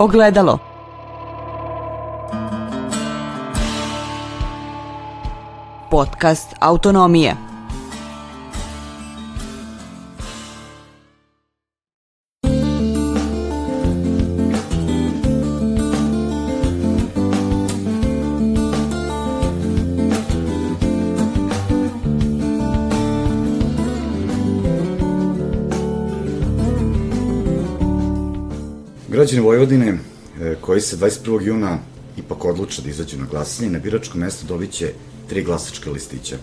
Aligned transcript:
Ogledalo. 0.00 0.58
Podcast 5.90 6.56
Autonomije. 6.60 7.49
Građani 29.30 29.46
Vojvodine 29.46 29.98
e, 30.40 30.56
koji 30.60 30.80
se 30.80 30.96
21. 30.96 31.42
juna 31.42 31.78
ipak 32.18 32.44
odluče 32.44 32.82
da 32.82 32.90
izađu 32.90 33.18
na 33.18 33.26
glasanje, 33.30 33.70
na 33.70 33.78
biračko 33.78 34.18
mesto 34.18 34.46
dobit 34.46 34.70
će 34.70 34.92
tri 35.28 35.44
glasačke 35.44 35.90
listića. 35.90 36.36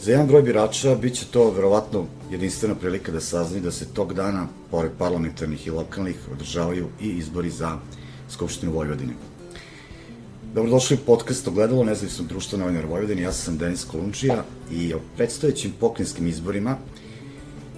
Za 0.00 0.10
jedan 0.10 0.26
broj 0.26 0.42
birača 0.42 0.94
biće 0.94 1.26
to 1.30 1.50
verovatno 1.50 2.06
jedinstvena 2.30 2.74
prilika 2.74 3.12
da 3.12 3.20
saznaju 3.20 3.62
da 3.62 3.70
se 3.70 3.86
tog 3.94 4.14
dana, 4.14 4.48
pored 4.70 4.90
parlamentarnih 4.98 5.66
i 5.66 5.70
lokalnih, 5.70 6.16
održavaju 6.32 6.88
i 7.00 7.08
izbori 7.08 7.50
za 7.50 7.78
Skupštinu 8.30 8.72
Vojvodine. 8.72 9.12
Dobrodošli 10.54 10.96
u 10.96 11.06
podcast 11.06 11.48
Ogledalo 11.48 11.84
nezavisnog 11.84 12.28
društva 12.28 12.58
novinar 12.58 12.86
Vojvodine. 12.86 13.22
Ja 13.22 13.32
sam 13.32 13.58
Denis 13.58 13.84
Kolunčija 13.84 14.44
i 14.72 14.94
o 14.94 15.00
predstojećim 15.16 15.72
pokrinjskim 15.80 16.26
izborima 16.26 16.78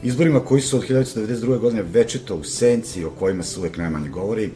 Izborima 0.02 0.40
koji 0.40 0.60
su 0.60 0.76
od 0.76 0.88
1992. 0.88 1.58
godine 1.58 1.82
večeto 1.82 2.36
u 2.36 2.44
senci, 2.44 3.04
o 3.04 3.10
kojima 3.10 3.42
se 3.42 3.60
uvek 3.60 3.76
najmanje 3.76 4.08
govori, 4.08 4.50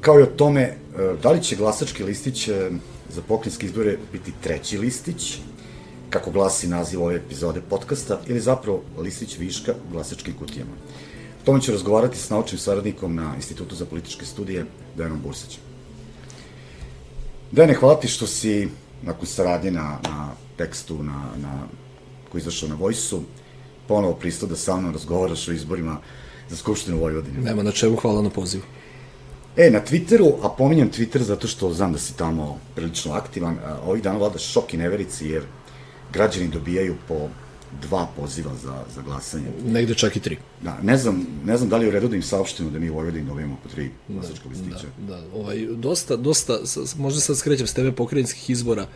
kao 0.00 0.20
i 0.20 0.22
o 0.22 0.26
tome 0.26 0.62
e, 0.62 0.76
da 1.22 1.30
li 1.30 1.42
će 1.42 1.56
glasački 1.56 2.04
listić 2.04 2.48
e, 2.48 2.70
za 3.10 3.22
pokrinjske 3.28 3.66
izbore 3.66 3.98
biti 4.12 4.32
treći 4.42 4.78
listić, 4.78 5.38
kako 6.10 6.30
glasi 6.30 6.68
naziv 6.68 7.02
ove 7.02 7.16
epizode 7.16 7.60
podcasta, 7.70 8.20
ili 8.26 8.40
zapravo 8.40 8.82
listić 8.98 9.38
viška 9.38 9.74
u 9.88 9.92
glasačkim 9.92 10.34
kutijama. 10.38 10.72
O 11.42 11.44
tome 11.44 11.60
ću 11.60 11.72
razgovarati 11.72 12.18
s 12.18 12.30
naučnim 12.30 12.58
saradnikom 12.58 13.14
na 13.14 13.32
Institutu 13.36 13.74
za 13.74 13.86
političke 13.86 14.26
studije, 14.26 14.66
Dejanom 14.96 15.20
Bursaćem. 15.20 15.60
Dejane, 17.52 17.74
hvala 17.74 18.00
ti 18.00 18.08
što 18.08 18.26
si, 18.26 18.68
nakon 19.02 19.26
saradnje 19.26 19.70
na, 19.70 19.98
na 20.02 20.32
tekstu 20.56 21.02
na, 21.02 21.24
na, 21.36 21.66
koji 22.32 22.40
izašao 22.40 22.68
na 22.68 22.74
Vojsu, 22.74 23.22
ponovo 23.92 24.14
pristao 24.14 24.48
da 24.48 24.56
sa 24.56 24.76
mnom 24.76 24.92
razgovaraš 24.92 25.48
o 25.48 25.52
izborima 25.52 25.98
za 26.48 26.56
Skupštinu 26.56 26.98
Vojvodine. 26.98 27.40
Nema 27.40 27.62
na 27.62 27.72
čemu, 27.72 27.96
hvala 27.96 28.22
na 28.22 28.30
pozivu. 28.30 28.62
E, 29.56 29.70
na 29.70 29.80
Twitteru, 29.84 30.32
a 30.42 30.48
pominjam 30.48 30.90
Twitter 30.90 31.20
zato 31.20 31.48
što 31.48 31.72
znam 31.72 31.92
da 31.92 31.98
si 31.98 32.16
tamo 32.16 32.58
prilično 32.74 33.12
aktivan, 33.12 33.58
a, 33.64 33.76
ovih 33.86 34.02
dana 34.02 34.18
vlada 34.18 34.38
šok 34.38 34.74
i 34.74 34.80
neverici 34.80 35.28
jer 35.28 35.44
građani 36.12 36.48
dobijaju 36.48 36.96
po 37.08 37.28
dva 37.82 38.06
poziva 38.16 38.54
za, 38.62 38.78
za 38.94 39.02
glasanje. 39.02 39.52
Negde 39.66 39.94
čak 39.94 40.16
i 40.16 40.20
tri. 40.20 40.38
Da, 40.62 40.78
ne 40.82 40.96
znam, 40.96 41.26
ne 41.44 41.56
znam 41.56 41.68
da 41.68 41.76
li 41.76 41.84
je 41.84 41.88
u 41.88 41.92
redu 41.92 42.08
da 42.08 42.16
im 42.16 42.22
saopštimo 42.22 42.70
da 42.70 42.78
mi 42.78 42.90
u 42.90 42.94
Vojvodini 42.94 43.26
dobijemo 43.26 43.56
po 43.62 43.68
tri 43.68 43.90
glasačka 44.08 44.48
listića. 44.48 44.88
Da, 44.98 45.16
da, 45.16 45.22
ovaj, 45.34 45.66
dosta, 45.76 46.16
dosta, 46.16 46.58
možda 46.96 47.20
sad 47.20 47.36
skrećem 47.36 47.66
s 47.66 47.74
tebe 47.74 47.92
pokrajinskih 47.92 48.50
izbora, 48.50 48.86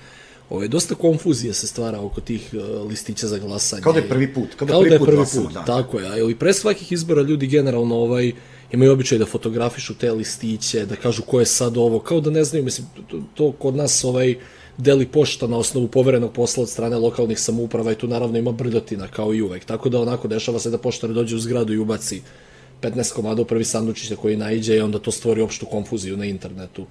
Ove, 0.50 0.68
dosta 0.68 0.94
konfuzije 0.94 1.54
se 1.54 1.66
stvara 1.66 2.00
oko 2.00 2.20
tih 2.20 2.50
uh, 2.52 2.88
listića 2.90 3.26
za 3.26 3.38
glasanje. 3.38 3.82
Kao 3.82 3.92
da 3.92 3.98
je 3.98 4.08
prvi 4.08 4.34
put. 4.34 4.54
Kao 4.56 4.66
da, 4.66 4.72
kao 4.72 4.82
da 4.82 4.94
je 4.94 4.98
prvi 4.98 5.16
put, 5.16 5.44
put 5.44 5.52
da. 5.52 5.64
tako 5.64 6.00
je. 6.00 6.06
A 6.08 6.30
i 6.30 6.34
pre 6.34 6.52
svakih 6.52 6.92
izbora 6.92 7.22
ljudi 7.22 7.46
generalno 7.46 7.96
ovaj, 7.96 8.32
imaju 8.72 8.92
običaj 8.92 9.18
da 9.18 9.26
fotografišu 9.26 9.94
te 9.94 10.12
listiće, 10.12 10.86
da 10.86 10.96
kažu 10.96 11.22
ko 11.22 11.40
je 11.40 11.46
sad 11.46 11.76
ovo, 11.76 11.98
kao 11.98 12.20
da 12.20 12.30
ne 12.30 12.44
znaju, 12.44 12.64
mislim, 12.64 12.86
to, 13.10 13.22
to 13.34 13.52
kod 13.52 13.76
nas 13.76 14.04
ovaj, 14.04 14.34
deli 14.78 15.06
pošta 15.06 15.46
na 15.46 15.56
osnovu 15.56 15.88
poverenog 15.88 16.32
posla 16.32 16.62
od 16.62 16.70
strane 16.70 16.96
lokalnih 16.96 17.40
samouprava 17.40 17.92
i 17.92 17.94
tu 17.94 18.08
naravno 18.08 18.38
ima 18.38 18.52
brdotina 18.52 19.08
kao 19.08 19.34
i 19.34 19.42
uvek. 19.42 19.64
Tako 19.64 19.88
da 19.88 20.00
onako 20.00 20.28
dešava 20.28 20.58
se 20.58 20.70
da 20.70 20.78
poštar 20.78 21.12
dođe 21.12 21.36
u 21.36 21.38
zgradu 21.38 21.72
i 21.72 21.78
ubaci 21.78 22.22
15 22.82 23.12
komada 23.14 23.42
u 23.42 23.44
prvi 23.44 23.64
sandučić 23.64 24.10
na 24.10 24.16
koji 24.16 24.36
naiđe 24.36 24.76
i 24.76 24.80
onda 24.80 24.98
to 24.98 25.10
stvori 25.10 25.42
opštu 25.42 25.66
konfuziju 25.66 26.16
na 26.16 26.24
internetu. 26.24 26.86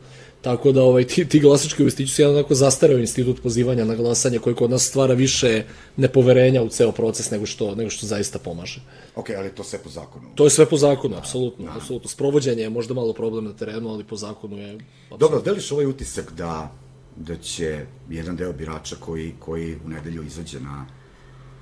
Tako 0.46 0.72
da 0.72 0.84
ovaj, 0.84 1.08
ti, 1.08 1.26
ti 1.26 1.40
glasački 1.40 1.84
listići 1.84 2.14
su 2.14 2.22
jedan 2.22 2.36
onako 2.36 2.56
zastareo 2.56 2.98
institut 2.98 3.42
pozivanja 3.44 3.86
na 3.86 3.96
glasanje 3.96 4.40
koji 4.40 4.56
kod 4.56 4.70
nas 4.70 4.84
stvara 4.84 5.14
više 5.14 5.64
nepoverenja 5.98 6.62
u 6.62 6.70
ceo 6.70 6.92
proces 6.92 7.32
nego 7.32 7.46
što, 7.46 7.76
nego 7.76 7.90
što 7.90 8.06
zaista 8.06 8.40
pomaže. 8.40 8.82
Ok, 9.16 9.30
ali 9.38 9.50
to 9.50 9.64
sve 9.64 9.80
po 9.80 9.90
zakonu? 9.90 10.30
To 10.36 10.44
je 10.44 10.50
sve 10.50 10.66
po 10.66 10.78
zakonu, 10.78 11.18
apsolutno. 11.18 11.66
Da. 11.66 11.72
apsolutno. 11.78 12.10
Sprovođenje 12.10 12.62
je 12.62 12.70
možda 12.70 12.94
malo 12.94 13.14
problem 13.14 13.46
na 13.46 13.54
terenu, 13.54 13.90
ali 13.90 14.04
po 14.04 14.16
zakonu 14.16 14.58
je... 14.58 14.74
Apsolutno. 14.76 15.18
Dobro, 15.18 15.42
deliš 15.42 15.72
ovaj 15.72 15.86
utisak 15.86 16.34
da, 16.38 16.72
da 17.16 17.38
će 17.38 17.86
jedan 18.10 18.36
deo 18.36 18.54
birača 18.54 18.96
koji, 19.00 19.34
koji 19.40 19.76
u 19.86 19.90
nedelju 19.90 20.24
izađe 20.24 20.60
na, 20.60 20.86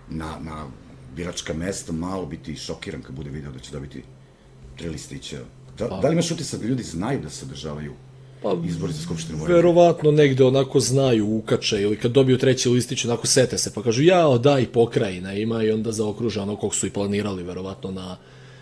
na, 0.09 0.39
na 0.41 0.67
biračka 1.15 1.53
mesta 1.53 1.91
malo 1.91 2.25
biti 2.25 2.55
šokiran 2.55 3.01
kad 3.01 3.15
bude 3.15 3.29
video 3.29 3.51
da 3.51 3.59
će 3.59 3.71
dobiti 3.71 4.03
tri 4.77 4.89
listića. 4.89 5.39
Da, 5.77 5.87
pa. 5.87 5.99
da 5.99 6.07
li 6.07 6.13
imaš 6.13 6.31
utisak 6.31 6.59
da 6.59 6.67
ljudi 6.67 6.83
znaju 6.83 7.21
da 7.21 7.29
se 7.29 7.45
održavaju 7.45 7.93
pa, 8.43 8.55
izbori 8.65 8.93
za 8.93 9.01
Skupštinu 9.01 9.37
Vojvodine? 9.37 9.55
Verovatno 9.55 10.11
negde 10.11 10.43
onako 10.43 10.79
znaju, 10.79 11.37
ukače, 11.37 11.81
ili 11.81 11.97
kad 11.97 12.11
dobiju 12.11 12.37
treći 12.37 12.69
listić, 12.69 13.05
onako 13.05 13.27
sete 13.27 13.57
se, 13.57 13.73
pa 13.73 13.83
kažu, 13.83 14.03
jao, 14.03 14.37
da, 14.37 14.59
i 14.59 14.65
pokrajina 14.65 15.33
ima 15.33 15.63
i 15.63 15.71
onda 15.71 15.91
zaokruže 15.91 16.41
ono 16.41 16.55
kog 16.55 16.75
su 16.75 16.87
i 16.87 16.89
planirali, 16.89 17.43
verovatno, 17.43 17.91
na, 17.91 18.17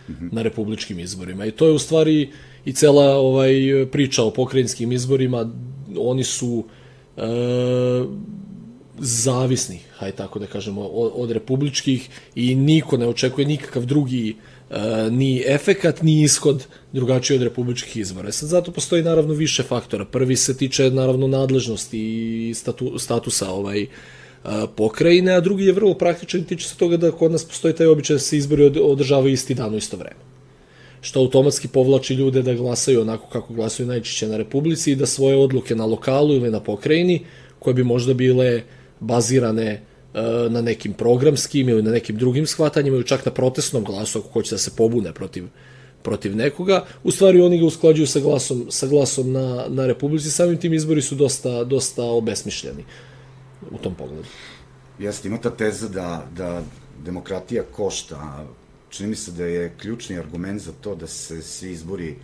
mm 0.10 0.14
-hmm. 0.14 0.30
na 0.34 0.42
republičkim 0.42 1.00
izborima. 1.00 1.46
I 1.46 1.52
to 1.52 1.66
je 1.66 1.72
u 1.72 1.80
stvari 1.80 2.30
i 2.66 2.74
cela 2.74 3.16
ovaj, 3.16 3.54
priča 3.92 4.24
o 4.24 4.32
pokrajinskim 4.32 4.92
izborima, 4.92 5.50
oni 5.98 6.24
su 6.24 6.64
e, 7.18 7.22
zavisni, 9.00 9.80
haj 9.98 10.12
tako 10.12 10.40
da 10.40 10.48
kažemo, 10.48 10.82
od, 10.82 11.12
od 11.16 11.32
republičkih 11.32 12.10
i 12.36 12.56
niko 12.56 12.98
ne 12.98 13.08
očekuje 13.08 13.48
nikakav 13.48 13.86
drugi 13.86 14.36
ni 15.12 15.44
efekat, 15.48 16.02
ni 16.02 16.24
ishod 16.24 16.66
drugačiji 16.94 17.36
od 17.36 17.44
republičkih 17.44 17.98
izbora. 17.98 18.30
E 18.30 18.32
sad 18.32 18.50
zato 18.50 18.72
postoji 18.72 19.04
naravno 19.04 19.34
više 19.34 19.64
faktora. 19.64 20.06
Prvi 20.06 20.36
se 20.36 20.58
tiče 20.58 20.90
naravno 20.90 21.28
nadležnosti 21.28 22.00
i 22.50 22.54
statu, 22.54 23.00
statusa 23.00 23.50
ovaj, 23.50 23.82
e, 23.82 23.88
pokrajine, 24.76 25.32
a 25.32 25.40
drugi 25.40 25.66
je 25.66 25.74
vrlo 25.74 25.94
praktičan 25.94 26.42
i 26.42 26.46
tiče 26.46 26.68
se 26.68 26.78
toga 26.78 26.98
da 26.98 27.12
kod 27.12 27.32
nas 27.32 27.46
postoji 27.46 27.76
taj 27.76 27.88
običaj 27.88 28.16
da 28.16 28.20
se 28.20 28.38
izbori 28.38 28.80
održavaju 28.82 29.34
isti 29.34 29.54
dan 29.54 29.74
u 29.74 29.78
isto 29.78 29.98
vreme 29.98 30.32
što 31.02 31.20
automatski 31.20 31.68
povlači 31.68 32.14
ljude 32.14 32.42
da 32.42 32.54
glasaju 32.54 33.02
onako 33.02 33.28
kako 33.28 33.54
glasaju 33.54 33.88
najčešće 33.88 34.28
na 34.28 34.38
Republici 34.38 34.92
i 34.92 34.96
da 34.96 35.06
svoje 35.06 35.38
odluke 35.38 35.76
na 35.76 35.86
lokalu 35.86 36.36
ili 36.36 36.52
na 36.52 36.60
pokrajini, 36.60 37.26
koje 37.60 37.74
bi 37.74 37.84
možda 37.84 38.14
bile 38.14 38.62
bazirane 39.00 39.68
e, 39.68 39.82
na 40.50 40.62
nekim 40.62 40.94
programskim 40.94 41.70
ili 41.70 41.84
na 41.84 41.92
nekim 41.92 42.18
drugim 42.18 42.46
shvatanjima 42.46 42.96
ili 42.96 43.08
čak 43.08 43.26
na 43.26 43.32
protestnom 43.32 43.84
glasu 43.84 44.20
ako 44.20 44.30
hoće 44.30 44.56
da 44.56 44.58
se 44.58 44.72
pobune 44.76 45.14
protiv 45.14 45.48
protiv 46.04 46.36
nekoga, 46.36 46.86
u 47.04 47.12
stvari 47.12 47.42
oni 47.42 47.60
ga 47.60 47.66
usklađuju 47.66 48.08
sa 48.08 48.20
glasom, 48.20 48.66
sa 48.70 48.88
glasom 48.88 49.32
na, 49.32 49.66
na 49.70 49.86
Republici, 49.86 50.32
samim 50.32 50.58
tim 50.58 50.74
izbori 50.74 51.02
su 51.02 51.16
dosta, 51.16 51.64
dosta 51.64 52.04
obesmišljeni 52.04 52.86
u 53.72 53.78
tom 53.78 53.96
pogledu. 53.96 54.28
Jeste, 55.00 55.28
ima 55.28 55.38
ta 55.38 55.50
teza 55.50 55.88
da, 55.88 56.26
da 56.38 56.64
demokratija 57.06 57.64
košta, 57.64 58.46
čini 58.90 59.10
mi 59.10 59.16
se 59.16 59.32
da 59.32 59.46
je 59.46 59.74
ključni 59.78 60.18
argument 60.18 60.62
za 60.62 60.72
to 60.82 60.96
da 60.96 61.08
se 61.08 61.42
svi 61.42 61.72
izbori 61.72 62.16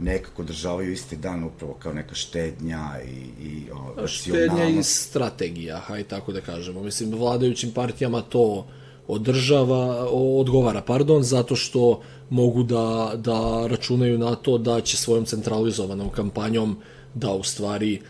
nekako 0.00 0.42
državaju 0.42 0.92
isti 0.92 1.16
dan 1.16 1.44
upravo 1.44 1.74
kao 1.74 1.92
neka 1.92 2.14
štednja 2.14 2.90
i, 3.08 3.44
i 3.44 3.70
o, 3.70 4.06
Štednja 4.06 4.68
i 4.68 4.82
strategija, 4.82 5.78
haj 5.78 6.04
tako 6.04 6.32
da 6.32 6.40
kažemo. 6.40 6.82
Mislim, 6.82 7.10
vladajućim 7.14 7.70
partijama 7.70 8.20
to 8.22 8.66
održava, 9.08 10.08
odgovara, 10.10 10.80
pardon, 10.80 11.22
zato 11.22 11.56
što 11.56 12.00
mogu 12.30 12.62
da, 12.62 13.12
da 13.16 13.66
računaju 13.66 14.18
na 14.18 14.34
to 14.34 14.58
da 14.58 14.80
će 14.80 14.96
svojom 14.96 15.24
centralizovanom 15.24 16.10
kampanjom 16.10 16.76
da 17.14 17.32
u 17.32 17.42
stvari 17.42 17.94
e, 17.94 18.00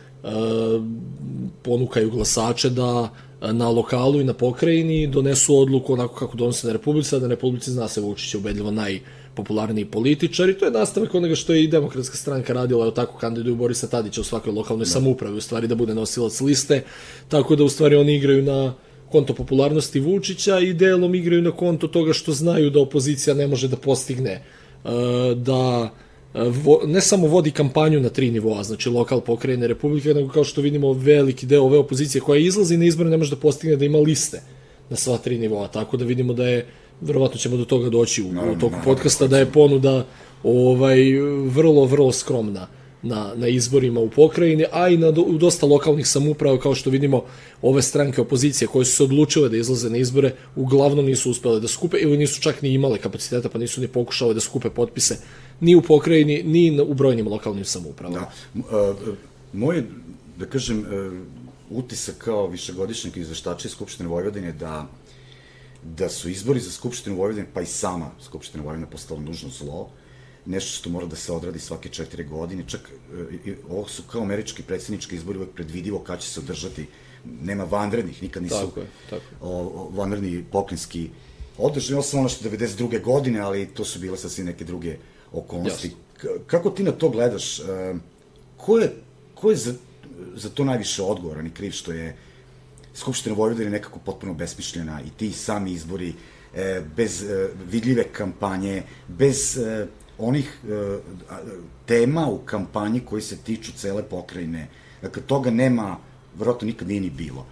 ponukaju 1.62 2.10
glasače 2.10 2.70
da 2.70 3.08
na 3.40 3.68
lokalu 3.70 4.20
i 4.20 4.24
na 4.24 4.32
pokrajini 4.32 5.06
donesu 5.06 5.58
odluku 5.58 5.92
onako 5.92 6.14
kako 6.14 6.36
donose 6.36 6.66
na 6.66 6.72
Republici, 6.72 7.16
a 7.16 7.18
da 7.18 7.26
na 7.26 7.34
Republici 7.34 7.70
zna 7.70 7.88
se 7.88 8.00
Vučić 8.00 8.34
je 8.34 8.38
ubedljivo 8.38 8.70
naj, 8.70 9.00
popularniji 9.38 9.84
političari, 9.84 10.58
to 10.58 10.66
je 10.66 10.74
nastavak 10.74 11.14
onoga 11.14 11.34
što 11.34 11.54
je 11.54 11.64
i 11.64 11.70
demokratska 11.70 12.16
stranka 12.16 12.52
radila, 12.52 12.82
evo 12.86 12.90
tako 12.90 13.18
kandiduju 13.18 13.56
Borisa 13.56 13.86
Tadića 13.86 14.20
u 14.20 14.24
svakoj 14.24 14.52
lokalnoj 14.52 14.84
da. 14.84 14.90
samoupravi, 14.90 15.38
u 15.38 15.40
stvari 15.40 15.70
da 15.70 15.78
bude 15.78 15.94
nosilac 15.94 16.40
liste, 16.40 16.82
tako 17.28 17.56
da 17.56 17.64
u 17.64 17.68
stvari 17.68 17.96
oni 17.96 18.16
igraju 18.16 18.42
na 18.42 18.74
konto 19.12 19.34
popularnosti 19.34 20.00
Vučića 20.00 20.58
i 20.58 20.74
delom 20.74 21.14
igraju 21.14 21.42
na 21.42 21.50
konto 21.50 21.88
toga 21.88 22.12
što 22.12 22.32
znaju 22.32 22.70
da 22.70 22.80
opozicija 22.80 23.34
ne 23.34 23.46
može 23.46 23.68
da 23.68 23.76
postigne 23.76 24.42
uh, 24.84 24.90
da 25.36 25.90
uh, 26.34 26.84
ne 26.86 27.00
samo 27.00 27.26
vodi 27.26 27.50
kampanju 27.50 28.00
na 28.00 28.08
tri 28.08 28.30
nivoa, 28.30 28.62
znači 28.62 28.88
lokal, 28.88 29.20
pokrajine, 29.20 29.68
republike, 29.68 30.14
nego 30.14 30.28
kao 30.28 30.44
što 30.44 30.60
vidimo 30.60 30.92
veliki 30.92 31.46
deo 31.46 31.62
ove 31.62 31.78
opozicije 31.78 32.20
koja 32.20 32.40
izlazi 32.40 32.76
na 32.76 32.84
izbore 32.84 33.10
ne 33.10 33.16
može 33.16 33.30
da 33.30 33.40
postigne 33.40 33.76
da 33.76 33.84
ima 33.84 33.98
liste 33.98 34.42
na 34.90 34.96
sva 34.96 35.18
tri 35.18 35.38
nivoa, 35.38 35.68
tako 35.68 35.96
da 35.96 36.04
vidimo 36.04 36.32
da 36.32 36.48
je 36.48 36.66
verovatno 37.00 37.38
ćemo 37.38 37.56
do 37.56 37.64
toga 37.64 37.88
doći 37.88 38.22
u, 38.22 38.28
u 38.28 38.60
toku 38.60 38.76
podcasta, 38.84 39.26
da 39.26 39.38
je 39.38 39.52
ponuda 39.52 40.06
ovaj, 40.42 40.98
vrlo, 41.46 41.84
vrlo 41.84 42.12
skromna 42.12 42.66
na, 43.02 43.32
na 43.36 43.48
izborima 43.48 44.00
u 44.00 44.10
pokrajini, 44.10 44.64
a 44.72 44.88
i 44.88 44.96
na, 44.96 45.10
do, 45.10 45.22
u 45.22 45.38
dosta 45.38 45.66
lokalnih 45.66 46.08
samuprava, 46.08 46.60
kao 46.60 46.74
što 46.74 46.90
vidimo, 46.90 47.24
ove 47.62 47.82
stranke 47.82 48.20
opozicije 48.20 48.68
koje 48.68 48.84
su 48.84 48.96
se 48.96 49.02
odlučile 49.02 49.48
da 49.48 49.56
izlaze 49.56 49.90
na 49.90 49.96
izbore, 49.96 50.34
uglavnom 50.56 51.06
nisu 51.06 51.30
uspele 51.30 51.60
da 51.60 51.68
skupe 51.68 51.96
ili 51.96 52.16
nisu 52.16 52.40
čak 52.40 52.62
ni 52.62 52.72
imale 52.72 52.98
kapaciteta, 52.98 53.48
pa 53.48 53.58
nisu 53.58 53.80
ni 53.80 53.88
pokušale 53.88 54.34
da 54.34 54.40
skupe 54.40 54.70
potpise 54.70 55.16
ni 55.60 55.74
u 55.74 55.82
pokrajini, 55.82 56.42
ni 56.42 56.70
na, 56.70 56.82
u 56.82 56.94
brojnim 56.94 57.28
lokalnim 57.28 57.64
samupravama. 57.64 58.26
Da. 58.54 58.94
Moj, 59.52 59.84
da 60.38 60.46
kažem, 60.46 60.80
e, 60.80 61.10
utisak 61.70 62.18
kao 62.18 62.46
višegodišnjeg 62.46 63.16
izveštača 63.16 63.68
iz 63.68 63.72
Skupštine 63.72 64.08
Vojvodine 64.08 64.52
da 64.52 64.86
da 65.82 66.08
su 66.08 66.28
izbori 66.28 66.60
za 66.60 66.70
Skupštinu 66.70 67.16
Vojvodine, 67.16 67.46
pa 67.54 67.60
i 67.60 67.66
sama 67.66 68.10
Skupština 68.20 68.62
Vojvodine 68.64 68.90
postala 68.90 69.20
nužno 69.20 69.50
zlo, 69.50 69.90
nešto 70.46 70.70
što 70.78 70.90
mora 70.90 71.06
da 71.06 71.16
se 71.16 71.32
odradi 71.32 71.58
svake 71.58 71.88
četiri 71.88 72.24
godine, 72.24 72.64
čak 72.66 72.90
e, 73.46 73.54
ovo 73.70 73.88
su 73.88 74.02
kao 74.02 74.22
američki 74.22 74.62
predsjednički 74.62 75.16
izbori 75.16 75.38
uvek 75.38 75.50
predvidivo 75.50 75.98
kad 75.98 76.20
će 76.20 76.28
se 76.28 76.40
održati, 76.40 76.86
nema 77.42 77.64
vanrednih, 77.64 78.22
nikad 78.22 78.42
nisu 78.42 78.54
tako 78.54 78.80
je, 78.80 78.86
tako. 79.10 79.24
O, 79.40 79.50
o, 79.50 79.90
vanredni 79.94 80.44
pokrinjski 80.52 81.10
održani, 81.58 81.98
osim 81.98 82.18
ono 82.18 82.28
što 82.28 82.48
92. 82.48 83.02
godine, 83.02 83.40
ali 83.40 83.66
to 83.66 83.84
su 83.84 83.98
bile 83.98 84.16
sasvim 84.18 84.46
neke 84.46 84.64
druge 84.64 84.96
okolnosti. 85.32 85.88
Jasno. 85.88 86.44
Kako 86.46 86.70
ti 86.70 86.82
na 86.82 86.92
to 86.92 87.08
gledaš? 87.08 87.58
E, 87.58 87.94
ko 88.56 88.78
je, 88.78 88.94
ko 89.34 89.50
je 89.50 89.56
za, 89.56 89.74
za 90.34 90.48
to 90.48 90.64
najviše 90.64 91.02
odgovoran 91.02 91.46
i 91.46 91.54
kriv 91.54 91.70
što 91.70 91.92
je 91.92 92.16
Skupština 92.98 93.34
Vojvodine 93.34 93.70
nekako 93.70 93.98
potpuno 93.98 94.34
besmišljena 94.34 95.00
i 95.06 95.10
ti 95.10 95.32
sami 95.32 95.72
izbori 95.72 96.12
e, 96.54 96.82
bez 96.96 97.22
e, 97.22 97.48
vidljive 97.70 98.04
kampanje, 98.12 98.82
bez 99.08 99.58
e, 99.58 99.86
onih 100.18 100.58
e, 100.64 100.98
tema 101.86 102.26
u 102.26 102.38
kampanji 102.38 103.00
koji 103.00 103.22
se 103.22 103.36
tiču 103.36 103.72
cele 103.72 104.02
pokrajine. 104.02 104.68
Dakle, 105.02 105.22
toga 105.22 105.50
nema, 105.50 105.96
vrlo 106.38 106.58
nikad 106.62 106.88
nije 106.88 107.00
ni 107.00 107.10
bilo. 107.10 107.46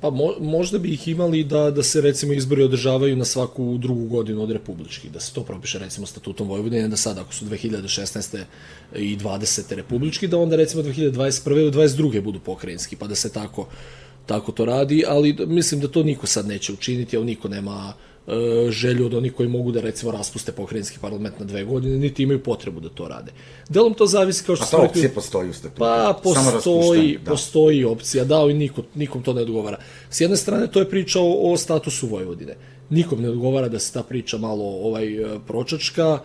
Pa 0.00 0.10
mo, 0.10 0.34
možda 0.40 0.78
bi 0.78 0.92
ih 0.92 1.08
imali 1.08 1.44
da, 1.44 1.70
da 1.70 1.82
se 1.82 2.00
recimo 2.00 2.32
izbori 2.32 2.62
održavaju 2.62 3.16
na 3.16 3.24
svaku 3.24 3.78
drugu 3.78 4.06
godinu 4.06 4.42
od 4.42 4.50
republičkih, 4.50 5.12
da 5.12 5.20
se 5.20 5.34
to 5.34 5.42
propiše 5.42 5.78
recimo 5.78 6.06
statutom 6.06 6.48
Vojvodine, 6.48 6.88
da 6.88 6.96
sad 6.96 7.18
ako 7.18 7.34
su 7.34 7.44
2016. 7.44 8.44
i 8.96 9.16
20. 9.16 9.74
republički, 9.74 10.28
da 10.28 10.38
onda 10.38 10.56
recimo 10.56 10.82
2021. 10.82 11.58
ili 11.58 11.72
22. 11.72 12.22
budu 12.22 12.40
pokrajinski, 12.40 12.96
pa 12.96 13.06
da 13.06 13.14
se 13.14 13.32
tako, 13.32 13.66
tako 14.26 14.52
to 14.52 14.64
radi, 14.64 15.04
ali 15.08 15.36
mislim 15.46 15.80
da 15.80 15.88
to 15.88 16.02
niko 16.02 16.26
sad 16.26 16.46
neće 16.46 16.72
učiniti, 16.72 17.16
jer 17.16 17.24
niko 17.24 17.48
nema 17.48 17.92
E, 18.30 18.70
želju 18.70 19.06
od 19.06 19.14
onih 19.14 19.32
koji 19.34 19.48
mogu 19.48 19.72
da 19.72 19.80
recimo 19.80 20.12
raspuste 20.12 20.52
pokrajinski 20.52 20.98
parlament 21.00 21.38
na 21.38 21.46
dve 21.46 21.64
godine, 21.64 21.98
niti 21.98 22.22
imaju 22.22 22.42
potrebu 22.42 22.80
da 22.80 22.88
to 22.88 23.08
rade. 23.08 23.32
Delom 23.68 23.94
to 23.94 24.06
zavisi 24.06 24.44
kao 24.44 24.56
što 24.56 24.64
rekli... 24.64 24.78
A 24.78 24.80
ta 24.80 24.90
opcija 24.90 25.10
postoji 25.14 25.50
u 25.50 25.52
statutu? 25.52 25.78
Pa 25.78 26.20
postoji, 26.22 27.18
da. 27.24 27.30
postoji 27.30 27.84
opcija, 27.84 28.24
da, 28.24 28.36
ali 28.36 28.54
niko, 28.54 28.82
nikom 28.94 29.22
to 29.22 29.32
ne 29.32 29.42
odgovara. 29.42 29.78
S 30.10 30.20
jedne 30.20 30.36
strane 30.36 30.66
to 30.66 30.78
je 30.78 30.90
priča 30.90 31.20
o, 31.20 31.52
o 31.52 31.56
statusu 31.56 32.06
Vojvodine. 32.06 32.56
Nikom 32.90 33.22
ne 33.22 33.30
odgovara 33.30 33.68
da 33.68 33.78
se 33.78 33.92
ta 33.92 34.02
priča 34.02 34.38
malo 34.38 34.64
ovaj 34.64 35.14
e, 35.14 35.38
pročačka, 35.46 36.18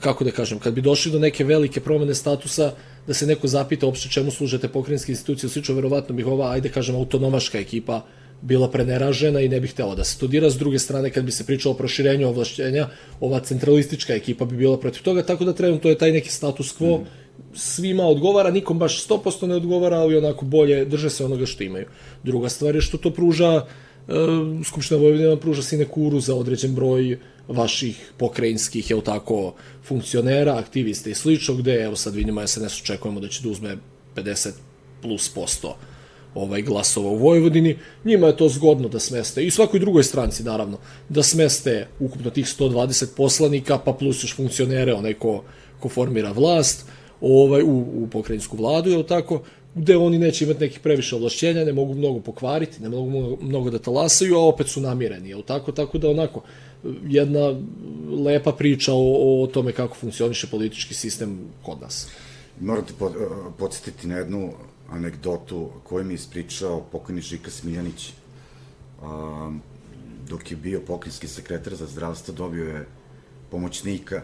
kako 0.00 0.24
da 0.24 0.30
kažem, 0.30 0.58
kad 0.58 0.74
bi 0.74 0.80
došli 0.80 1.12
do 1.12 1.18
neke 1.18 1.44
velike 1.44 1.80
promene 1.80 2.14
statusa, 2.14 2.72
da 3.06 3.14
se 3.14 3.26
neko 3.26 3.48
zapita 3.48 3.86
uopšte 3.86 4.08
čemu 4.08 4.30
služete 4.30 4.68
pokrajinske 4.68 5.12
institucije, 5.12 5.50
slično, 5.50 5.74
verovatno 5.74 6.14
bih 6.14 6.26
ova, 6.26 6.50
ajde 6.50 6.68
kažem, 6.68 6.96
autonomaška 6.96 7.58
ekipa 7.58 8.02
bila 8.42 8.70
preneražena 8.70 9.40
i 9.40 9.48
ne 9.48 9.60
bi 9.60 9.68
htela 9.68 9.94
da 9.94 10.04
se 10.04 10.14
studira. 10.14 10.50
S 10.50 10.58
druge 10.58 10.78
strane, 10.78 11.10
kad 11.10 11.24
bi 11.24 11.32
se 11.32 11.46
pričalo 11.46 11.74
o 11.74 11.78
proširenju 11.78 12.28
ovlašćenja, 12.28 12.88
ova 13.20 13.40
centralistička 13.40 14.14
ekipa 14.14 14.44
bi 14.44 14.56
bila 14.56 14.80
protiv 14.80 15.02
toga, 15.02 15.22
tako 15.22 15.44
da 15.44 15.52
trenutno 15.52 15.90
je 15.90 15.98
taj 15.98 16.12
neki 16.12 16.32
status 16.32 16.74
quo 16.78 17.00
mm. 17.00 17.06
svima 17.54 18.04
odgovara, 18.04 18.50
nikom 18.50 18.78
baš 18.78 19.06
100% 19.08 19.46
ne 19.46 19.54
odgovara, 19.54 19.96
ali 19.96 20.16
onako 20.16 20.44
bolje 20.44 20.84
drže 20.84 21.10
se 21.10 21.24
onoga 21.24 21.46
što 21.46 21.64
imaju. 21.64 21.86
Druga 22.22 22.48
stvar 22.48 22.74
je 22.74 22.80
što 22.80 22.98
to 22.98 23.10
pruža 23.10 23.52
e, 23.54 23.85
Skupština 24.64 25.00
Vojvodina 25.00 25.36
pruža 25.36 25.62
sinekuru 25.62 26.20
za 26.20 26.34
određen 26.34 26.74
broj 26.74 27.18
vaših 27.48 28.12
pokrajinskih, 28.16 28.90
je 28.90 29.00
tako, 29.04 29.54
funkcionera, 29.84 30.58
aktivista 30.58 31.10
i 31.10 31.14
slično, 31.14 31.54
gde, 31.54 31.74
evo 31.74 31.96
sad 31.96 32.14
vidimo, 32.14 32.46
SNS 32.46 32.82
očekujemo 32.82 33.20
da 33.20 33.28
će 33.28 33.42
da 33.42 33.48
uzme 33.48 33.76
50 34.16 34.50
plus 35.02 35.28
posto 35.28 35.76
ovaj 36.34 36.62
glasova 36.62 37.10
u 37.10 37.16
Vojvodini, 37.16 37.78
njima 38.04 38.26
je 38.26 38.36
to 38.36 38.48
zgodno 38.48 38.88
da 38.88 39.00
smeste 39.00 39.44
i 39.46 39.50
svakoj 39.50 39.80
drugoj 39.80 40.04
stranci 40.04 40.44
naravno 40.44 40.78
da 41.08 41.22
smeste 41.22 41.88
ukupno 42.00 42.30
tih 42.30 42.46
120 42.46 43.06
poslanika 43.16 43.78
pa 43.78 43.92
plus 43.92 44.24
još 44.24 44.36
funkcionere 44.36 44.94
onaj 44.94 45.14
ko, 45.14 45.44
ko 45.80 45.88
formira 45.88 46.32
vlast 46.32 46.86
ovaj 47.20 47.62
u, 47.62 47.78
u 47.94 48.08
pokrajinsku 48.12 48.56
vladu 48.56 48.90
je 48.90 49.06
tako 49.06 49.42
gde 49.76 49.96
oni 49.96 50.18
neće 50.18 50.44
imati 50.44 50.60
nekih 50.60 50.80
previše 50.80 51.16
ovlašćenja, 51.16 51.64
ne 51.64 51.72
mogu 51.72 51.94
mnogo 51.94 52.20
pokvariti, 52.20 52.82
ne 52.82 52.88
mogu 52.88 53.38
mnogo, 53.40 53.70
da 53.70 53.78
talasaju, 53.78 54.36
a 54.36 54.46
opet 54.48 54.68
su 54.68 54.80
namireni, 54.80 55.30
je 55.30 55.42
tako? 55.46 55.72
Tako 55.72 55.98
da 55.98 56.10
onako, 56.10 56.42
jedna 57.06 57.60
lepa 58.24 58.52
priča 58.52 58.92
o, 58.92 59.42
o 59.42 59.46
tome 59.46 59.72
kako 59.72 59.94
funkcioniše 59.94 60.46
politički 60.46 60.94
sistem 60.94 61.38
kod 61.62 61.80
nas. 61.80 62.08
Moram 62.60 62.84
te 62.84 62.92
podsjetiti 63.58 64.06
na 64.06 64.16
jednu 64.16 64.52
anegdotu 64.90 65.68
koju 65.84 66.04
mi 66.04 66.12
je 66.12 66.14
ispričao 66.14 66.80
pokojni 66.92 67.20
Žika 67.20 67.50
Smiljanić. 67.50 68.12
A, 69.02 69.52
dok 70.28 70.50
je 70.50 70.56
bio 70.56 70.80
pokrinjski 70.80 71.28
sekretar 71.28 71.74
za 71.74 71.86
zdravstvo, 71.86 72.34
dobio 72.34 72.64
je 72.64 72.86
pomoćnika 73.50 74.22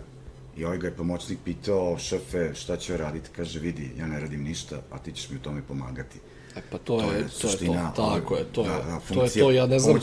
i 0.56 0.64
ovaj 0.64 0.78
ga 0.78 0.86
je 0.86 0.96
pomoćnik 0.96 1.38
pitao, 1.44 1.98
šefe, 1.98 2.54
šta 2.54 2.76
će 2.76 2.96
raditi? 2.96 3.30
Kaže, 3.36 3.60
vidi, 3.60 3.90
ja 3.98 4.06
ne 4.06 4.20
radim 4.20 4.42
ništa, 4.42 4.82
a 4.90 4.98
ti 4.98 5.12
ćeš 5.12 5.30
mi 5.30 5.36
u 5.36 5.40
tome 5.40 5.62
pomagati. 5.68 6.18
E 6.56 6.60
pa 6.70 6.78
to, 6.78 7.00
to 7.00 7.12
je, 7.12 7.18
je 7.18 7.24
to 7.24 7.48
suština, 7.48 7.80
je 7.80 7.94
to, 7.96 8.14
tako 8.14 8.36
je, 8.36 8.44
to 8.52 8.62
je, 8.62 8.68
da, 8.68 8.74
da, 8.74 9.14
to 9.14 9.24
je 9.24 9.30
to, 9.30 9.50
ja 9.50 9.66
ne 9.66 9.78
znam 9.78 10.00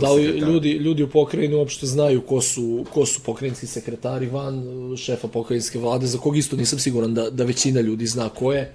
da 0.00 0.12
li 0.12 0.24
ljudi, 0.24 0.70
ljudi 0.70 1.02
u 1.02 1.10
pokrajini 1.10 1.54
uopšte 1.54 1.86
znaju 1.86 2.20
ko 2.20 2.40
su, 2.40 2.84
ko 2.92 3.06
su 3.06 3.22
pokrajinski 3.22 3.66
sekretari 3.66 4.26
van 4.26 4.64
šefa 4.96 5.28
pokrajinske 5.28 5.78
vlade, 5.78 6.06
za 6.06 6.18
kog 6.18 6.36
isto 6.36 6.56
nisam 6.56 6.78
siguran 6.78 7.14
da, 7.14 7.30
da 7.30 7.44
većina 7.44 7.80
ljudi 7.80 8.06
zna 8.06 8.28
ko 8.28 8.52
je, 8.52 8.72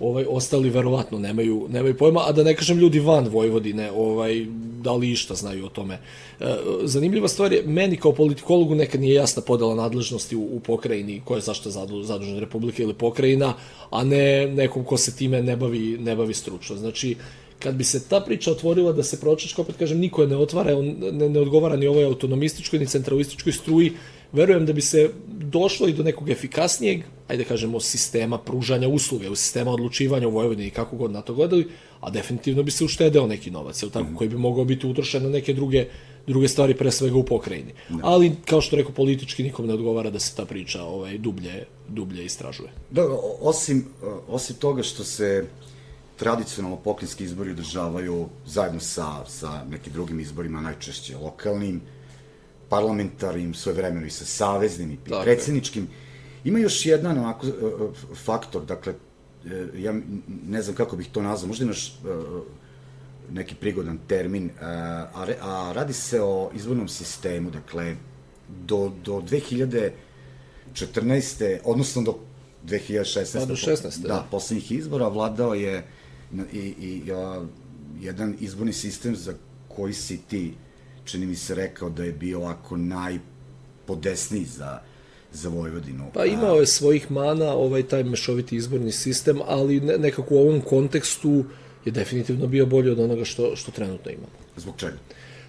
ovaj 0.00 0.24
ostali 0.28 0.70
verovatno 0.70 1.18
nemaju 1.18 1.66
nemaju 1.70 1.96
pojma, 1.96 2.22
a 2.26 2.32
da 2.32 2.44
ne 2.44 2.54
kažem 2.56 2.78
ljudi 2.78 3.00
van 3.00 3.28
Vojvodine, 3.28 3.90
ovaj 3.90 4.46
da 4.82 4.92
li 4.92 5.10
išta 5.10 5.34
znaju 5.34 5.66
o 5.66 5.68
tome. 5.68 5.98
E, 6.40 6.54
zanimljiva 6.82 7.28
stvar 7.28 7.52
je 7.52 7.62
meni 7.66 7.96
kao 7.96 8.12
politikologu 8.12 8.74
nekad 8.74 9.00
nije 9.00 9.14
jasna 9.14 9.42
podela 9.42 9.74
nadležnosti 9.74 10.36
u, 10.36 10.42
u 10.42 10.60
pokrajini 10.60 11.22
koja 11.24 11.38
je 11.38 11.42
zašto 11.42 11.70
zadužena 12.02 12.40
republika 12.40 12.82
ili 12.82 12.94
pokrajina, 12.94 13.54
a 13.90 14.04
ne 14.04 14.46
nekom 14.46 14.84
ko 14.84 14.96
se 14.96 15.16
time 15.16 15.42
ne 15.42 15.56
bavi 15.56 15.98
ne 16.00 16.16
bavi 16.16 16.34
stručno. 16.34 16.76
Znači 16.76 17.16
kad 17.58 17.74
bi 17.74 17.84
se 17.84 18.08
ta 18.08 18.20
priča 18.20 18.50
otvorila 18.50 18.92
da 18.92 19.02
se 19.02 19.20
pročačka, 19.20 19.62
opet 19.62 19.76
kažem, 19.76 19.98
niko 19.98 20.22
je 20.22 20.28
ne 20.28 20.36
otvara, 20.36 20.76
on 20.76 20.94
ne, 21.12 21.28
ne 21.28 21.40
odgovara 21.40 21.76
ni 21.76 21.86
ovoj 21.86 22.04
autonomističkoj 22.04 22.78
ni 22.78 22.86
centralističkoj 22.86 23.52
struji, 23.52 23.92
verujem 24.32 24.66
da 24.66 24.72
bi 24.72 24.80
se 24.80 25.10
došlo 25.26 25.88
i 25.88 25.92
do 25.92 26.02
nekog 26.02 26.30
efikasnijeg, 26.30 27.02
ajde 27.28 27.44
kažemo, 27.44 27.80
sistema 27.80 28.38
pružanja 28.38 28.88
usluge, 28.88 29.30
u 29.30 29.36
sistema 29.36 29.70
odlučivanja 29.70 30.28
u 30.28 30.30
Vojvodini, 30.30 30.70
kako 30.70 30.96
god 30.96 31.12
na 31.12 31.22
to 31.22 31.34
gledali, 31.34 31.68
a 32.00 32.10
definitivno 32.10 32.62
bi 32.62 32.70
se 32.70 32.84
uštedeo 32.84 33.26
neki 33.26 33.50
novac, 33.50 33.82
jel 33.82 33.90
tako, 33.90 34.10
mm. 34.10 34.14
koji 34.14 34.30
bi 34.30 34.36
mogao 34.36 34.64
biti 34.64 34.86
utrošen 34.86 35.22
na 35.22 35.28
neke 35.28 35.54
druge 35.54 35.86
druge 36.26 36.48
stvari 36.48 36.74
pre 36.74 36.90
svega 36.90 37.16
u 37.16 37.24
pokrajini. 37.24 37.72
Da. 37.88 37.98
Ali 38.02 38.32
kao 38.44 38.60
što 38.60 38.76
rekao 38.76 38.92
politički 38.92 39.42
nikom 39.42 39.66
ne 39.66 39.74
odgovara 39.74 40.10
da 40.10 40.18
se 40.18 40.36
ta 40.36 40.44
priča 40.44 40.82
ovaj 40.82 41.18
dublje 41.18 41.64
dublje 41.88 42.24
istražuje. 42.24 42.70
Da, 42.90 43.06
osim 43.40 43.84
osim 44.28 44.56
toga 44.56 44.82
što 44.82 45.04
se 45.04 45.46
tradicionalno 46.16 46.76
pokrinjski 46.76 47.24
izbori 47.24 47.50
održavaju 47.50 48.28
zajedno 48.46 48.80
sa, 48.80 49.24
sa 49.26 49.64
nekim 49.70 49.92
drugim 49.92 50.20
izborima, 50.20 50.60
najčešće 50.60 51.16
lokalnim, 51.16 51.80
parlamentarnim, 52.68 53.54
svoje 53.54 53.76
vremeno 53.76 54.06
i 54.06 54.10
sa 54.10 54.24
saveznim 54.24 54.90
i 54.90 54.96
dakle. 54.96 55.24
predsjedničkim. 55.24 55.88
Ima 56.46 56.58
još 56.58 56.86
jedan 56.86 57.18
onako 57.18 57.46
e, 57.46 57.50
e, 57.50 57.52
faktor, 58.14 58.64
dakle, 58.64 58.94
e, 59.46 59.66
ja 59.78 59.94
ne 60.48 60.62
znam 60.62 60.76
kako 60.76 60.96
bih 60.96 61.08
to 61.12 61.22
nazvao, 61.22 61.48
možda 61.48 61.64
imaš 61.64 61.98
neki 63.32 63.54
prigodan 63.54 63.98
termin, 64.06 64.50
a, 64.60 65.06
a 65.40 65.72
radi 65.74 65.92
se 65.92 66.22
o 66.22 66.50
izbornom 66.54 66.88
sistemu, 66.88 67.50
dakle, 67.50 67.96
do, 68.66 68.92
do 69.04 69.22
2014. 70.74 71.58
odnosno 71.64 72.02
do 72.02 72.18
2016. 72.66 73.38
Pa 73.38 73.44
do 73.44 73.54
16. 73.54 74.02
Da, 74.02 74.08
da, 74.08 74.26
poslednjih 74.30 74.72
izbora 74.72 75.08
vladao 75.08 75.54
je 75.54 75.86
i, 76.52 76.58
i 76.58 77.12
a, 77.12 77.44
jedan 78.00 78.34
izborni 78.40 78.72
sistem 78.72 79.16
za 79.16 79.34
koji 79.68 79.92
si 79.92 80.20
ti 80.28 80.54
čini 81.04 81.26
mi 81.26 81.36
se 81.36 81.54
rekao 81.54 81.90
da 81.90 82.04
je 82.04 82.12
bio 82.12 82.38
ovako 82.38 82.76
najpodesniji 82.76 84.44
za, 84.44 84.80
za 85.36 85.48
Vojvodinu. 85.48 86.04
Pa 86.14 86.24
imao 86.24 86.60
je 86.60 86.66
svojih 86.66 87.10
mana 87.10 87.52
ovaj 87.52 87.82
taj 87.82 88.04
mešoviti 88.04 88.56
izborni 88.56 88.92
sistem, 88.92 89.40
ali 89.46 89.80
ne, 89.80 89.98
nekako 89.98 90.34
u 90.34 90.38
ovom 90.38 90.60
kontekstu 90.60 91.44
je 91.84 91.92
definitivno 91.92 92.46
bio 92.46 92.66
bolji 92.66 92.90
od 92.90 92.98
onoga 92.98 93.24
što, 93.24 93.56
što 93.56 93.72
trenutno 93.72 94.10
imamo. 94.10 94.36
Zbog 94.56 94.74
čega? 94.76 94.96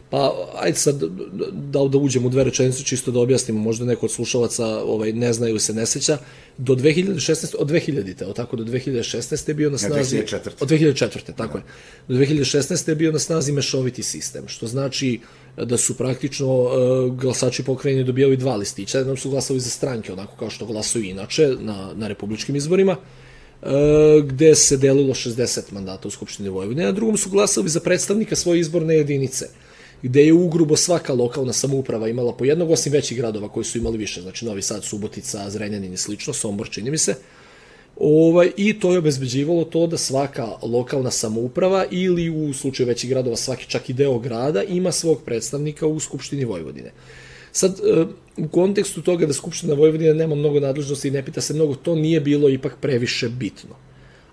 Pa, 0.10 0.48
ajde 0.56 0.78
sad, 0.78 1.04
da, 1.52 1.80
da 1.80 1.98
uđem 1.98 2.26
u 2.26 2.30
dve 2.30 2.44
rečenice, 2.44 2.84
čisto 2.84 3.12
da 3.12 3.20
objasnimo, 3.20 3.60
možda 3.60 3.86
neko 3.86 4.06
od 4.06 4.12
slušalaca 4.12 4.66
ovaj, 4.66 5.14
ne 5.14 5.34
zna 5.34 5.50
ili 5.50 5.60
se 5.60 5.74
ne 5.74 5.86
seća. 5.86 6.18
Do 6.58 6.76
2016, 6.76 7.56
od 7.60 7.70
2000-te, 7.70 8.26
od 8.26 8.36
tako 8.36 8.56
do 8.56 8.64
2016. 8.64 9.50
je 9.50 9.54
bio 9.54 9.70
na 9.70 9.78
snazi... 9.78 10.16
Ne, 10.16 10.24
2004. 10.24 10.50
Od 10.60 10.70
2004. 10.70 11.36
tako 11.38 11.60
da. 11.60 12.14
je. 12.14 12.20
Do 12.20 12.26
2016. 12.26 12.90
je 12.90 12.96
bio 12.96 13.12
na 13.12 13.20
snazi 13.20 13.52
mešoviti 13.52 14.04
sistem, 14.04 14.48
što 14.48 14.68
znači 14.68 15.20
da 15.66 15.78
su 15.78 15.98
praktično 15.98 16.62
uh, 16.62 16.72
glasači 17.16 17.64
pokrajine 17.64 18.04
dobijali 18.04 18.38
dva 18.38 18.56
listića, 18.56 18.98
jednom 18.98 19.18
su 19.18 19.30
glasali 19.30 19.60
za 19.60 19.70
stranke, 19.70 20.14
onako 20.14 20.36
kao 20.36 20.50
što 20.50 20.66
glasaju 20.66 21.06
inače 21.06 21.48
na, 21.60 21.94
na 21.96 22.08
republičkim 22.08 22.56
izborima, 22.56 22.96
uh, 23.62 23.70
gde 24.26 24.56
se 24.56 24.78
delilo 24.78 25.14
60 25.14 25.62
mandata 25.72 26.08
u 26.08 26.12
Skupštini 26.12 26.50
Vojvodine, 26.50 26.86
a 26.86 26.92
drugom 26.92 27.18
su 27.18 27.30
glasali 27.30 27.70
za 27.70 27.80
predstavnika 27.80 28.36
svoje 28.36 28.60
izborne 28.60 28.96
jedinice 28.96 29.50
gde 30.02 30.26
je 30.26 30.34
ugrubo 30.34 30.76
svaka 30.76 31.14
lokalna 31.14 31.54
samouprava 31.54 32.08
imala 32.08 32.34
po 32.34 32.46
jednog, 32.46 32.72
osim 32.72 32.94
većih 32.94 33.18
gradova 33.18 33.50
koji 33.50 33.64
su 33.64 33.78
imali 33.78 33.98
više, 33.98 34.22
znači 34.22 34.46
Novi 34.46 34.62
Sad, 34.62 34.84
Subotica, 34.84 35.50
Zrenjanin 35.50 35.94
i 35.94 35.98
slično, 35.98 36.34
Sombor, 36.34 36.70
čini 36.70 36.92
mi 36.92 36.98
se. 36.98 37.16
Ovaj, 38.00 38.52
I 38.58 38.80
to 38.80 38.92
je 38.92 38.98
obezbeđivalo 38.98 39.64
to 39.64 39.88
da 39.88 39.98
svaka 39.98 40.48
lokalna 40.62 41.12
samouprava 41.12 41.86
ili 41.92 42.30
u 42.30 42.54
slučaju 42.54 42.88
većih 42.88 43.10
gradova 43.10 43.36
svaki 43.36 43.66
čak 43.70 43.90
i 43.90 43.94
deo 43.94 44.20
grada 44.20 44.64
ima 44.64 44.92
svog 44.92 45.22
predstavnika 45.26 45.88
u 45.88 46.00
Skupštini 46.00 46.46
Vojvodine. 46.46 46.92
Sad, 47.52 47.80
e, 47.80 48.06
u 48.38 48.48
kontekstu 48.48 49.02
toga 49.02 49.26
da 49.26 49.34
Skupština 49.34 49.74
Vojvodine 49.74 50.14
nema 50.14 50.36
mnogo 50.36 50.60
nadležnosti 50.60 51.08
i 51.08 51.12
ne 51.12 51.26
pita 51.26 51.42
se 51.42 51.54
mnogo, 51.54 51.76
to 51.76 51.96
nije 51.96 52.22
bilo 52.22 52.50
ipak 52.50 52.78
previše 52.82 53.30
bitno 53.30 53.76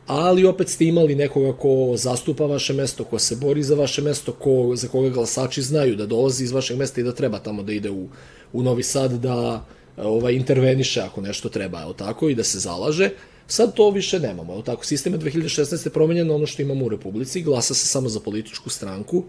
ali 0.06 0.44
opet 0.44 0.68
ste 0.68 0.84
imali 0.84 1.14
nekoga 1.14 1.52
ko 1.52 1.94
zastupa 1.96 2.46
vaše 2.46 2.72
mesto, 2.72 3.04
ko 3.04 3.18
se 3.18 3.36
bori 3.36 3.62
za 3.62 3.74
vaše 3.74 4.02
mesto, 4.02 4.32
ko, 4.32 4.72
za 4.76 4.88
koga 4.88 5.08
glasači 5.08 5.62
znaju 5.62 5.96
da 5.96 6.06
dolazi 6.06 6.44
iz 6.44 6.52
vašeg 6.52 6.78
mesta 6.78 7.00
i 7.00 7.04
da 7.04 7.12
treba 7.12 7.38
tamo 7.38 7.62
da 7.62 7.72
ide 7.72 7.90
u, 7.90 8.08
u 8.52 8.62
Novi 8.62 8.82
Sad 8.82 9.12
da 9.12 9.66
ovaj, 9.96 10.32
interveniše 10.34 11.00
ako 11.00 11.20
nešto 11.20 11.48
treba, 11.48 11.82
evo 11.82 11.92
tako, 11.92 12.28
i 12.28 12.34
da 12.34 12.44
se 12.44 12.58
zalaže. 12.58 13.10
Sad 13.46 13.74
to 13.74 13.90
više 13.90 14.20
nemamo, 14.20 14.52
evo 14.52 14.62
tako, 14.62 14.84
sistem 14.84 15.12
je 15.12 15.18
2016. 15.18 15.88
promenjen 15.88 16.30
ono 16.30 16.46
što 16.46 16.62
imamo 16.62 16.84
u 16.84 16.88
Republici, 16.88 17.42
glasa 17.42 17.74
se 17.74 17.86
samo 17.86 18.08
za 18.08 18.20
političku 18.20 18.70
stranku, 18.70 19.24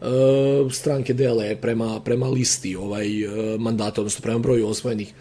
e, 0.00 0.04
stranke 0.70 1.14
dele 1.14 1.56
prema, 1.60 2.00
prema 2.00 2.28
listi 2.28 2.76
ovaj 2.76 3.24
e, 3.24 3.58
mandata, 3.58 4.00
odnosno 4.00 4.22
prema 4.22 4.38
broju 4.38 4.68
osvojenih 4.68 5.14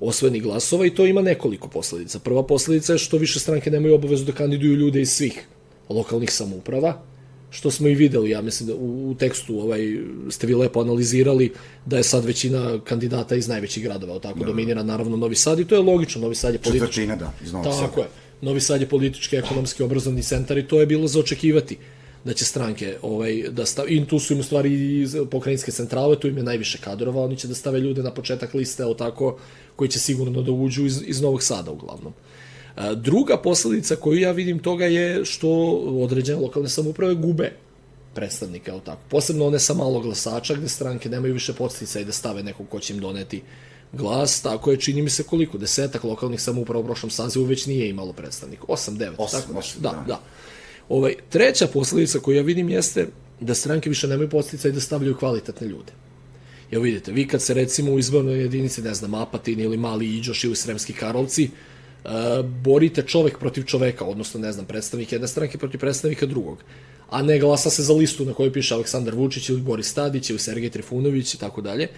osvojenih 0.00 0.42
glasova 0.42 0.86
i 0.86 0.94
to 0.94 1.06
ima 1.06 1.22
nekoliko 1.22 1.68
posledica. 1.68 2.18
Prva 2.18 2.42
posledica 2.46 2.92
je 2.92 2.98
što 2.98 3.16
više 3.16 3.40
stranke 3.40 3.70
nemaju 3.70 3.94
obavezu 3.94 4.24
da 4.24 4.32
kandiduju 4.32 4.74
ljude 4.76 5.00
iz 5.00 5.10
svih 5.10 5.46
lokalnih 5.88 6.32
samouprava, 6.32 7.02
što 7.54 7.70
smo 7.70 7.88
i 7.88 7.94
videli, 7.94 8.30
ja 8.30 8.42
mislim 8.42 8.66
da 8.66 8.74
u, 8.74 9.14
tekstu 9.18 9.60
ovaj, 9.60 9.98
ste 10.30 10.46
vi 10.46 10.54
lepo 10.54 10.80
analizirali 10.80 11.52
da 11.86 11.96
je 11.96 12.02
sad 12.02 12.24
većina 12.24 12.80
kandidata 12.84 13.36
iz 13.36 13.48
najvećih 13.48 13.82
gradova, 13.82 14.18
tako 14.18 14.38
da. 14.38 14.46
dominira 14.46 14.82
naravno 14.82 15.16
Novi 15.16 15.34
Sad 15.34 15.60
i 15.60 15.64
to 15.64 15.74
je 15.74 15.80
logično, 15.80 16.20
Novi 16.20 16.34
Sad 16.34 16.54
je 16.54 16.58
politički. 16.58 16.86
Četvrtina, 16.86 17.16
da, 17.16 17.32
iz 17.44 17.52
Novog 17.52 17.66
Tako 17.80 18.00
je. 18.00 18.06
Novi 18.40 18.60
Sad 18.60 18.80
je 18.80 18.88
politički, 18.88 19.36
ekonomski, 19.36 19.82
obrazovni 19.82 20.22
centar 20.22 20.58
i 20.58 20.68
to 20.68 20.80
je 20.80 20.86
bilo 20.86 21.08
za 21.08 21.20
očekivati 21.20 21.78
da 22.24 22.32
će 22.32 22.44
stranke 22.44 22.96
ovaj, 23.02 23.42
da 23.50 23.66
stave, 23.66 23.90
i 23.90 24.04
tu 24.06 24.18
su 24.18 24.34
im 24.34 24.40
u 24.40 24.42
stvari 24.42 25.06
pokrajinske 25.30 25.72
centrale, 25.72 26.20
tu 26.20 26.28
im 26.28 26.36
je 26.36 26.42
najviše 26.42 26.78
kadrova, 26.78 27.24
oni 27.24 27.36
će 27.36 27.48
da 27.48 27.54
stave 27.54 27.80
ljude 27.80 28.02
na 28.02 28.10
početak 28.14 28.54
liste, 28.54 28.82
evo 28.82 28.94
tako, 28.94 29.38
koji 29.76 29.90
će 29.90 29.98
sigurno 29.98 30.42
da 30.42 30.52
uđu 30.52 30.86
iz, 30.86 31.02
iz 31.06 31.20
Novog 31.20 31.42
Sada 31.42 31.70
uglavnom. 31.70 32.12
Druga 32.96 33.36
posledica 33.36 33.96
koju 33.96 34.20
ja 34.20 34.32
vidim 34.32 34.58
toga 34.58 34.86
je 34.86 35.24
što 35.24 35.48
određene 36.02 36.40
lokalne 36.40 36.68
samouprave 36.68 37.14
gube 37.14 37.52
predstavnika, 38.14 38.70
evo 38.70 38.80
tako. 38.80 39.00
Posebno 39.08 39.46
one 39.46 39.58
sa 39.58 39.74
malo 39.74 40.00
glasača, 40.00 40.54
gde 40.54 40.68
stranke 40.68 41.08
nemaju 41.08 41.34
više 41.34 41.52
podstica 41.52 42.00
i 42.00 42.04
da 42.04 42.12
stave 42.12 42.42
nekog 42.42 42.68
ko 42.68 42.80
će 42.80 42.94
im 42.94 43.00
doneti 43.00 43.42
glas, 43.92 44.42
tako 44.42 44.70
je, 44.70 44.76
čini 44.76 45.02
mi 45.02 45.10
se 45.10 45.22
koliko, 45.22 45.58
desetak 45.58 46.04
lokalnih 46.04 46.40
samouprava 46.40 46.80
u 46.80 46.84
prošlom 46.84 47.10
sazivu 47.10 47.44
već 47.44 47.66
nije 47.66 47.88
imalo 47.88 48.12
predstavnika, 48.12 48.62
8 48.68 48.90
9 48.90 49.16
tako 49.16 49.52
da, 49.52 49.90
da, 49.90 49.96
da. 49.96 50.04
da. 50.06 50.20
Ovaj, 50.88 51.14
treća 51.30 51.66
posledica 51.66 52.18
koju 52.18 52.36
ja 52.36 52.42
vidim 52.42 52.68
jeste 52.68 53.06
da 53.40 53.54
stranke 53.54 53.88
više 53.88 54.08
nemaju 54.08 54.30
podstica 54.30 54.68
i 54.68 54.72
da 54.72 54.80
stavljaju 54.80 55.16
kvalitetne 55.16 55.66
ljude. 55.66 55.92
Evo 56.70 56.82
vidite, 56.82 57.12
vi 57.12 57.28
kad 57.28 57.42
se 57.42 57.54
recimo 57.54 57.92
u 57.92 57.98
izbornoj 57.98 58.40
jedinici, 58.40 58.82
ne 58.82 58.94
znam, 58.94 59.14
Apatin 59.14 59.60
ili 59.60 59.76
Mali 59.76 60.16
Iđoš 60.16 60.44
ili 60.44 60.56
Sremski 60.56 60.92
Karolci, 60.92 61.44
uh, 61.44 61.73
borite 62.42 63.02
čovek 63.02 63.38
protiv 63.38 63.64
čoveka, 63.64 64.04
odnosno, 64.04 64.40
ne 64.40 64.52
znam, 64.52 64.66
predstavnik 64.66 65.12
jedne 65.12 65.28
stranke 65.28 65.58
protiv 65.58 65.80
predstavnika 65.80 66.26
drugog, 66.26 66.64
a 67.10 67.22
ne 67.22 67.38
glasa 67.38 67.70
se 67.70 67.82
za 67.82 67.92
listu 67.92 68.24
na 68.24 68.34
kojoj 68.34 68.52
piše 68.52 68.74
Aleksandar 68.74 69.14
Vučić 69.14 69.48
ili 69.48 69.60
Boris 69.60 69.94
Tadić 69.94 70.30
ili 70.30 70.38
Sergej 70.38 70.70
Trifunović 70.70 71.34
i 71.34 71.38
tako 71.38 71.60
dalje. 71.60 71.88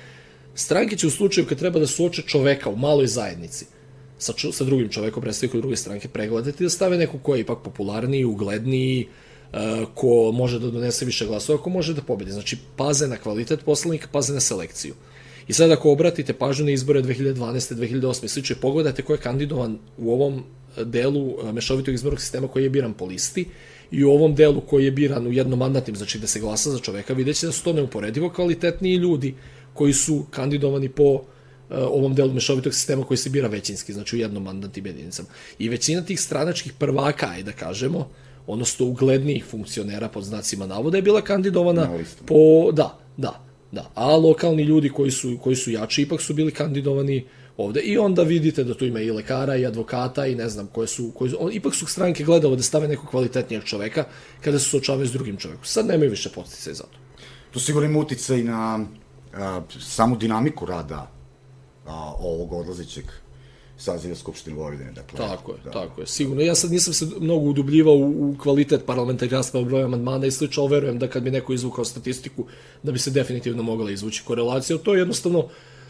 Stranke 0.55 0.97
će 0.97 1.07
u 1.07 1.11
slučaju 1.11 1.47
kad 1.47 1.59
treba 1.59 1.79
da 1.79 1.87
suoče 1.87 2.23
čoveka 2.23 2.71
u 2.71 2.77
maloj 2.77 3.07
zajednici 3.07 3.67
sa, 4.19 4.33
sa 4.53 4.65
drugim 4.65 4.89
čovekom, 4.89 5.23
predstavnikom 5.23 5.61
druge 5.61 5.77
stranke, 5.77 6.09
pregledati 6.09 6.65
da 6.65 6.71
stave 6.71 6.99
nekog 6.99 7.23
ko 7.23 7.35
je 7.35 7.41
ipak 7.41 7.59
popularniji, 7.65 8.25
ugledniji, 8.25 9.09
uh, 9.53 9.59
ko 9.95 10.33
može 10.33 10.59
da 10.59 10.71
donese 10.71 11.05
više 11.05 11.27
glasova, 11.27 11.63
ko 11.63 11.71
može 11.71 11.95
da 11.95 12.03
pobedi. 12.03 12.33
Znači, 12.33 12.59
paze 12.77 13.09
na 13.09 13.17
kvalitet 13.17 13.65
poslanika, 13.65 14.09
paze 14.13 14.35
na 14.35 14.41
selekciju. 14.41 14.95
I 15.49 15.53
sad 15.53 15.71
ako 15.71 15.93
obratite 15.93 16.33
pažnju 16.33 16.65
na 16.65 16.71
izbore 16.71 17.03
2012. 17.03 17.75
2008. 17.75 18.25
i 18.25 18.29
sliče, 18.29 18.55
pogledajte 18.55 19.03
ko 19.03 19.13
je 19.13 19.19
kandidovan 19.19 19.79
u 19.99 20.13
ovom 20.13 20.43
delu 20.85 21.27
uh, 21.27 21.53
mešovitog 21.53 21.95
izbornog 21.95 22.21
sistema 22.21 22.49
koji 22.49 22.63
je 22.63 22.71
biran 22.71 22.95
po 22.95 23.05
listi 23.05 23.47
i 23.91 24.05
u 24.05 24.11
ovom 24.11 24.35
delu 24.35 24.61
koji 24.61 24.85
je 24.85 24.91
biran 24.91 25.27
u 25.27 25.33
jednomandatnim, 25.33 25.97
znači 25.97 26.19
da 26.19 26.27
se 26.27 26.41
glasa 26.41 26.71
za 26.71 26.79
čoveka, 26.79 27.15
vidjet 27.15 27.37
će 27.37 27.47
da 27.47 27.53
su 27.53 27.65
to 27.65 27.73
neuporedivo 27.73 28.31
kvalitetniji 28.31 28.97
ljudi 28.97 29.35
koji 29.75 29.93
su 29.93 30.27
kandidovani 30.31 30.89
po 30.89 31.23
Eh, 31.71 31.75
ovom 31.79 32.15
delu 32.15 32.33
mešovitog 32.33 32.75
sistema 32.75 33.05
koji 33.05 33.19
se 33.19 33.31
bira 33.31 33.49
većinski, 33.49 33.93
znači 33.93 34.17
u 34.17 34.19
jednom 34.19 34.43
mandatnim 34.43 34.87
jedinicama. 34.87 35.29
I 35.59 35.69
većina 35.69 36.03
tih 36.03 36.21
stranačkih 36.21 36.73
prvaka, 36.73 37.27
aj 37.31 37.43
da 37.43 37.53
kažemo, 37.53 38.09
odnosno 38.47 38.87
uglednijih 38.87 39.45
funkcionera 39.45 40.09
pod 40.09 40.25
znacima 40.25 40.67
navoda 40.67 40.99
je 40.99 41.03
bila 41.03 41.21
kandidovana 41.21 41.91
po, 42.27 42.73
da, 42.73 42.99
da, 43.17 43.46
da, 43.73 43.91
a 43.95 44.17
lokalni 44.17 44.63
ljudi 44.63 44.89
koji 44.89 45.11
su, 45.11 45.39
koji 45.43 45.57
su 45.57 45.71
jači 45.71 46.03
ipak 46.03 46.21
su 46.21 46.35
bili 46.35 46.53
kandidovani 46.53 47.27
ovde 47.57 47.81
i 47.81 47.99
onda 47.99 48.23
vidite 48.23 48.65
da 48.65 48.75
tu 48.75 48.85
ima 48.85 49.01
i 49.01 49.11
lekara 49.11 49.57
i 49.57 49.67
advokata 49.67 50.27
i 50.27 50.35
ne 50.35 50.49
znam 50.49 50.67
koje 50.67 50.87
su, 50.87 51.11
koji 51.15 51.31
su 51.31 51.37
on, 51.41 51.53
ipak 51.53 51.75
su 51.75 51.87
stranke 51.87 52.25
gledale 52.25 52.57
da 52.57 52.63
stave 52.63 52.89
nekog 52.89 53.11
kvalitetnijeg 53.11 53.65
čoveka 53.65 54.05
kada 54.41 54.59
se 54.59 54.65
suočavaju 54.65 55.07
s 55.07 55.13
drugim 55.13 55.37
čovekom. 55.37 55.65
Sad 55.65 55.87
nemaju 55.87 56.11
više 56.11 56.29
postice 56.35 56.75
za 56.75 56.83
to. 56.83 56.99
To 57.51 57.61
sigurno 57.61 57.89
ima 57.89 57.99
uticaj 57.99 58.43
na 58.43 58.87
a, 59.35 59.61
samu 59.81 60.17
dinamiku 60.17 60.67
rada 60.67 61.11
a, 61.87 62.13
ovog 62.19 62.53
odlazećeg 62.53 63.05
saziva 63.79 64.15
Skupštine 64.15 64.57
Vojvodine. 64.57 64.93
Dakle, 64.93 65.19
tako 65.19 65.53
je, 65.53 65.59
da. 65.65 65.71
tako 65.71 66.01
je. 66.01 66.07
Sigurno. 66.07 66.43
Ja 66.43 66.55
sad 66.55 66.73
nisam 66.73 66.95
se 66.95 67.07
mnogo 67.21 67.47
udubljivao 67.47 67.95
u, 67.95 68.31
u 68.31 68.37
kvalitet 68.43 68.87
parlamentarne 68.87 69.37
rasprave, 69.37 69.67
broj 69.67 69.83
amandmana 69.83 70.27
i 70.27 70.31
slično, 70.31 70.63
ali 70.63 70.73
verujem 70.73 70.99
da 70.99 71.09
kad 71.09 71.23
bi 71.23 71.31
neko 71.31 71.53
izvukao 71.53 71.85
statistiku, 71.85 72.45
da 72.83 72.93
bi 72.93 72.99
se 72.99 73.11
definitivno 73.11 73.63
mogla 73.63 73.91
izvući 73.91 74.23
korelacija. 74.25 74.79
To 74.79 74.95
je 74.95 75.01
jednostavno 75.01 75.49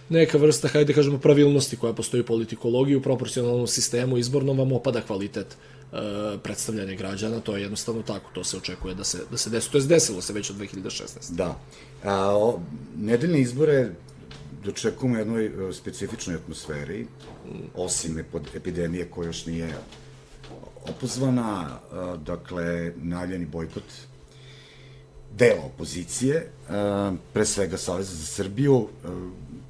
neka 0.08 0.38
vrsta, 0.38 0.68
hajde 0.68 0.92
da 0.92 0.96
kažemo, 0.96 1.18
pravilnosti 1.18 1.76
koja 1.76 1.92
postoji 1.92 2.20
u 2.20 2.26
politikologiji, 2.26 2.96
u 2.96 3.02
proporcionalnom 3.02 3.66
sistemu 3.66 4.18
izbornom 4.18 4.58
vam 4.58 4.72
opada 4.72 5.00
kvalitet 5.00 5.46
e, 5.46 5.96
predstavljanja 6.42 6.94
građana, 6.94 7.40
to 7.40 7.56
je 7.56 7.62
jednostavno 7.62 8.02
tako, 8.02 8.30
to 8.32 8.44
se 8.44 8.56
očekuje 8.56 8.94
da 8.94 9.04
se, 9.04 9.18
da 9.30 9.36
se 9.36 9.50
desi, 9.50 9.70
to 9.70 9.78
je 9.78 9.84
desilo 9.84 10.22
se 10.22 10.32
već 10.32 10.50
od 10.50 10.56
2016. 10.56 11.32
Da. 11.34 11.58
A, 12.04 12.36
o, 12.36 12.60
nedeljne 12.96 13.40
izbore 13.40 13.90
dočekujemo 14.66 15.18
jednoj 15.18 15.46
e, 15.46 15.72
specifičnoj 15.72 16.36
atmosferi, 16.36 17.06
osim 17.74 18.24
epidemije 18.54 19.04
koja 19.10 19.26
još 19.26 19.46
nije 19.46 19.68
opozvana, 20.84 21.68
e, 21.70 22.18
dakle, 22.26 22.92
najavljeni 22.96 23.46
bojkot 23.46 23.84
dela 25.38 25.62
opozicije, 25.64 26.36
e, 26.36 26.46
pre 27.32 27.44
svega 27.44 27.76
Saveza 27.76 28.14
za 28.14 28.26
Srbiju. 28.26 28.88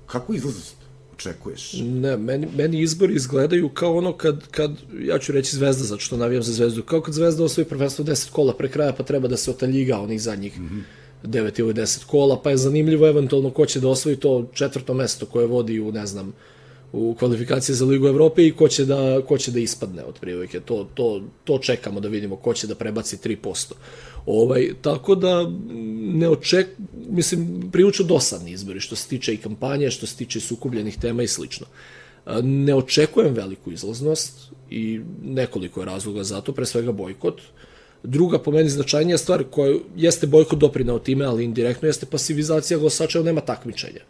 Kako 0.07 0.35
izlaznost 0.35 0.77
očekuješ? 1.15 1.73
Ne, 1.83 2.17
meni, 2.17 2.49
meni 2.57 2.81
izbori 2.81 3.15
izgledaju 3.15 3.69
kao 3.69 3.97
ono 3.97 4.13
kad, 4.13 4.47
kad, 4.51 4.71
ja 5.01 5.19
ću 5.19 5.33
reći 5.33 5.57
Zvezda, 5.57 5.85
zato 5.85 6.01
što 6.01 6.17
navijam 6.17 6.43
za 6.43 6.53
Zvezdu, 6.53 6.83
kao 6.83 7.01
kad 7.01 7.15
Zvezda 7.15 7.45
osvoji 7.45 7.69
prvenstvo 7.69 8.05
10 8.05 8.31
kola 8.31 8.55
pre 8.55 8.69
kraja, 8.69 8.93
pa 8.93 9.05
treba 9.05 9.29
da 9.29 9.37
se 9.37 9.51
otaljiga 9.51 9.99
onih 9.99 10.23
zadnjih 10.23 10.61
mm 10.61 10.69
-hmm 10.69 11.06
9 11.27 11.61
ili 11.61 11.75
10 11.75 12.07
kola, 12.07 12.41
pa 12.43 12.51
je 12.51 12.57
zanimljivo 12.57 13.09
eventualno 13.09 13.51
ko 13.51 13.67
će 13.67 13.81
da 13.81 13.89
osvoji 13.89 14.17
to 14.17 14.51
četvrto 14.53 14.95
mesto 14.95 15.27
koje 15.27 15.47
vodi 15.47 15.81
u, 15.81 15.93
ne 15.93 16.07
znam, 16.07 16.33
u 16.93 17.15
kvalifikacije 17.19 17.77
za 17.77 17.85
Ligu 17.85 18.07
Evrope 18.07 18.47
i 18.47 18.53
ko 18.53 18.69
će 18.69 18.85
da, 18.85 19.21
ko 19.29 19.39
će 19.39 19.51
da 19.51 19.61
ispadne 19.61 20.05
od 20.05 20.19
prilike. 20.21 20.61
To, 20.61 20.89
to, 20.95 21.23
to 21.45 21.59
čekamo 21.59 22.01
da 22.01 22.09
vidimo 22.09 22.37
ko 22.37 22.55
će 22.55 22.67
da 22.67 22.75
prebaci 22.75 23.17
3%. 23.17 23.73
Ovaj, 24.27 24.71
tako 24.83 25.15
da 25.15 25.53
ne 26.15 26.29
oček, 26.29 26.67
mislim, 27.09 27.71
priuču 27.73 28.05
dosadni 28.05 28.51
izbori 28.51 28.81
što 28.81 28.97
se 28.97 29.09
tiče 29.09 29.35
i 29.35 29.37
kampanje, 29.37 29.91
što 29.91 30.07
se 30.07 30.17
tiče 30.17 30.41
sukubljenih 30.41 30.99
tema 30.99 31.23
i 31.23 31.29
slično. 31.29 31.67
Ne 32.43 32.75
očekujem 32.75 33.35
veliku 33.35 33.73
izlaznost 33.73 34.51
i 34.71 35.01
nekoliko 35.25 35.81
je 35.81 35.87
razloga 35.87 36.25
za 36.25 36.41
to, 36.41 36.53
pre 36.53 36.67
svega 36.67 36.93
bojkot. 36.93 37.41
Druga 38.03 38.39
po 38.39 38.51
meni 38.51 38.71
značajnija 38.71 39.19
stvar 39.19 39.45
koja 39.51 39.79
jeste 39.97 40.27
bojkot 40.27 40.59
doprinao 40.59 40.99
time, 40.99 41.25
ali 41.25 41.45
indirektno 41.45 41.89
jeste 41.89 42.07
pasivizacija 42.07 42.79
glasača, 42.79 43.23
nema 43.23 43.41
takmičenja. 43.41 44.01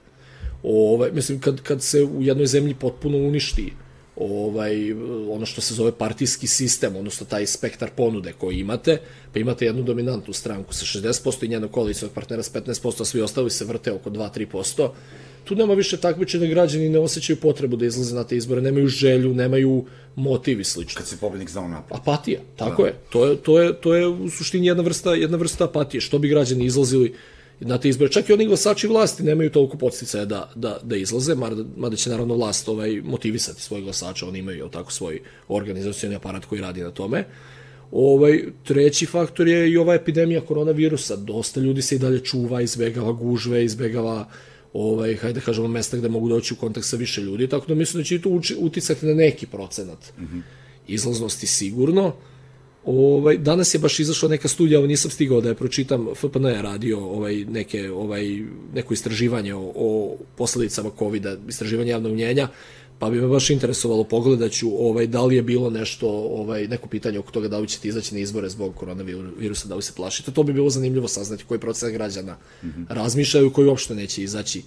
Ovaj, 0.62 1.10
mislim, 1.12 1.40
kad, 1.40 1.62
kad 1.62 1.82
se 1.82 2.02
u 2.02 2.22
jednoj 2.22 2.46
zemlji 2.46 2.74
potpuno 2.74 3.18
uništi 3.18 3.72
ovaj, 4.16 4.92
ono 5.30 5.46
što 5.46 5.60
se 5.60 5.74
zove 5.74 5.92
partijski 5.92 6.46
sistem, 6.46 6.96
odnosno 6.96 7.26
taj 7.26 7.46
spektar 7.46 7.90
ponude 7.96 8.32
koji 8.32 8.58
imate, 8.58 8.98
pa 9.32 9.38
imate 9.38 9.64
jednu 9.64 9.82
dominantnu 9.82 10.32
stranku 10.32 10.74
sa 10.74 10.84
60% 10.84 11.44
i 11.44 11.48
njenog 11.48 11.70
koalicijnog 11.70 12.14
partnera 12.14 12.42
s 12.42 12.52
15%, 12.52 13.00
a 13.00 13.04
svi 13.04 13.20
ostali 13.20 13.50
se 13.50 13.64
vrte 13.64 13.92
oko 13.92 14.10
2-3%, 14.10 14.88
tu 15.46 15.54
nema 15.54 15.74
više 15.74 15.96
takmičenja, 15.96 16.46
građani 16.46 16.88
ne 16.88 16.98
osjećaju 16.98 17.36
potrebu 17.36 17.76
da 17.76 17.86
izlaze 17.86 18.14
na 18.14 18.24
te 18.24 18.36
izbore, 18.36 18.60
nemaju 18.60 18.88
želju, 18.88 19.34
nemaju 19.34 19.84
motiv 20.16 20.60
i 20.60 20.64
slično. 20.64 20.98
Kad 20.98 21.06
se 21.06 21.16
pobednik 21.16 21.50
znao 21.50 21.68
napad. 21.68 21.98
Apatija, 22.00 22.40
tako 22.56 22.82
da. 22.82 22.88
je. 22.88 22.94
To 23.10 23.26
je, 23.26 23.36
to 23.36 23.60
je. 23.60 23.72
to 23.80 23.94
je 23.94 24.06
u 24.06 24.30
suštini 24.30 24.66
jedna 24.66 24.82
vrsta, 24.82 25.14
jedna 25.14 25.36
vrsta 25.36 25.64
apatije. 25.64 26.00
Što 26.00 26.18
bi 26.18 26.28
građani 26.28 26.64
izlazili 26.64 27.14
na 27.60 27.78
te 27.78 27.88
izbore. 27.88 28.12
Čak 28.12 28.28
i 28.28 28.32
oni 28.32 28.46
glasači 28.46 28.88
vlasti 28.88 29.22
nemaju 29.22 29.50
toliko 29.50 29.76
podsticaja 29.76 30.24
da, 30.24 30.50
da, 30.54 30.78
da 30.82 30.96
izlaze, 30.96 31.34
mada, 31.34 31.64
mada 31.76 31.96
će 31.96 32.10
naravno 32.10 32.34
vlast 32.34 32.68
ovaj, 32.68 33.00
motivisati 33.04 33.62
svoje 33.62 33.82
glasače, 33.82 34.24
oni 34.24 34.38
imaju 34.38 34.58
jel, 34.58 34.68
tako 34.68 34.92
svoj 34.92 35.20
organizacioni 35.48 36.14
aparat 36.14 36.44
koji 36.44 36.60
radi 36.60 36.82
na 36.82 36.90
tome. 36.90 37.24
Ovaj, 37.92 38.44
treći 38.64 39.06
faktor 39.06 39.48
je 39.48 39.70
i 39.70 39.76
ova 39.76 39.94
epidemija 39.94 40.40
koronavirusa. 40.40 41.16
Dosta 41.16 41.60
ljudi 41.60 41.82
se 41.82 41.94
i 41.94 41.98
dalje 41.98 42.24
čuva, 42.24 42.60
izbegava 42.60 43.12
gužve, 43.12 43.64
izbegava 43.64 44.28
ovaj, 44.76 45.16
hajde 45.16 45.40
da 45.40 45.44
kažemo, 45.44 45.68
mesta 45.68 45.96
gde 45.96 46.08
mogu 46.08 46.28
doći 46.28 46.54
u 46.54 46.56
kontakt 46.56 46.86
sa 46.86 46.96
više 46.96 47.20
ljudi, 47.20 47.48
tako 47.48 47.66
da 47.66 47.74
mislim 47.74 48.00
da 48.00 48.04
će 48.04 48.14
i 48.14 48.20
to 48.20 48.40
uticati 48.58 49.06
na 49.06 49.14
neki 49.14 49.46
procenat 49.46 50.12
mm 50.18 50.24
-hmm. 50.24 50.40
izlaznosti 50.88 51.46
sigurno. 51.46 52.12
Ovaj, 52.84 53.38
danas 53.38 53.74
je 53.74 53.78
baš 53.78 54.00
izašla 54.00 54.28
neka 54.28 54.48
studija, 54.48 54.78
ovo 54.78 54.86
nisam 54.88 55.10
stigao 55.10 55.40
da 55.40 55.48
je 55.48 55.54
pročitam, 55.54 56.06
FPN 56.14 56.46
je 56.46 56.62
radio 56.62 57.00
ovaj, 57.00 57.44
neke, 57.44 57.90
ovaj, 57.90 58.42
neko 58.74 58.94
istraživanje 58.94 59.54
o, 59.54 59.72
o 59.74 60.16
posledicama 60.36 60.90
COVID-a, 60.98 61.36
istraživanje 61.48 61.90
javnog 61.90 62.12
mnjenja, 62.12 62.48
pa 62.98 63.10
bi 63.10 63.20
me 63.20 63.26
baš 63.26 63.50
interesovalo, 63.50 64.04
pogledaću 64.04 64.68
ovaj, 64.78 65.06
da 65.06 65.24
li 65.24 65.36
je 65.36 65.42
bilo 65.42 65.70
nešto, 65.70 66.08
ovaj, 66.08 66.68
neko 66.68 66.88
pitanje 66.88 67.18
oko 67.18 67.32
toga 67.32 67.48
da 67.48 67.58
li 67.58 67.68
ćete 67.68 67.88
izaći 67.88 68.14
na 68.14 68.20
izbore 68.20 68.48
zbog 68.48 68.74
koronavirusa, 68.74 69.68
da 69.68 69.74
li 69.74 69.82
se 69.82 69.92
plašite. 69.96 70.30
To 70.30 70.42
bi 70.42 70.52
bilo 70.52 70.70
zanimljivo 70.70 71.08
saznati 71.08 71.44
koji 71.44 71.60
proces 71.60 71.92
građana 71.92 72.36
mm 72.62 72.66
-hmm. 72.66 72.86
razmišljaju, 72.88 73.52
koji 73.52 73.68
uopšte 73.68 73.94
neće 73.94 74.22
izaći 74.22 74.62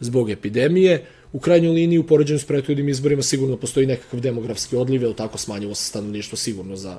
zbog 0.00 0.30
epidemije. 0.30 1.06
U 1.32 1.40
krajnjoj 1.40 1.72
liniji, 1.72 1.98
u 1.98 2.06
poređenju 2.06 2.38
s 2.38 2.44
prethodnim 2.44 2.88
izborima, 2.88 3.22
sigurno 3.22 3.56
postoji 3.56 3.86
nekakav 3.86 4.20
demografski 4.20 4.76
odliv, 4.76 5.02
ili 5.02 5.14
tako 5.14 5.38
smanjivo 5.38 5.74
se 5.74 5.84
stanovništvo 5.84 6.36
sigurno 6.36 6.76
za 6.76 6.98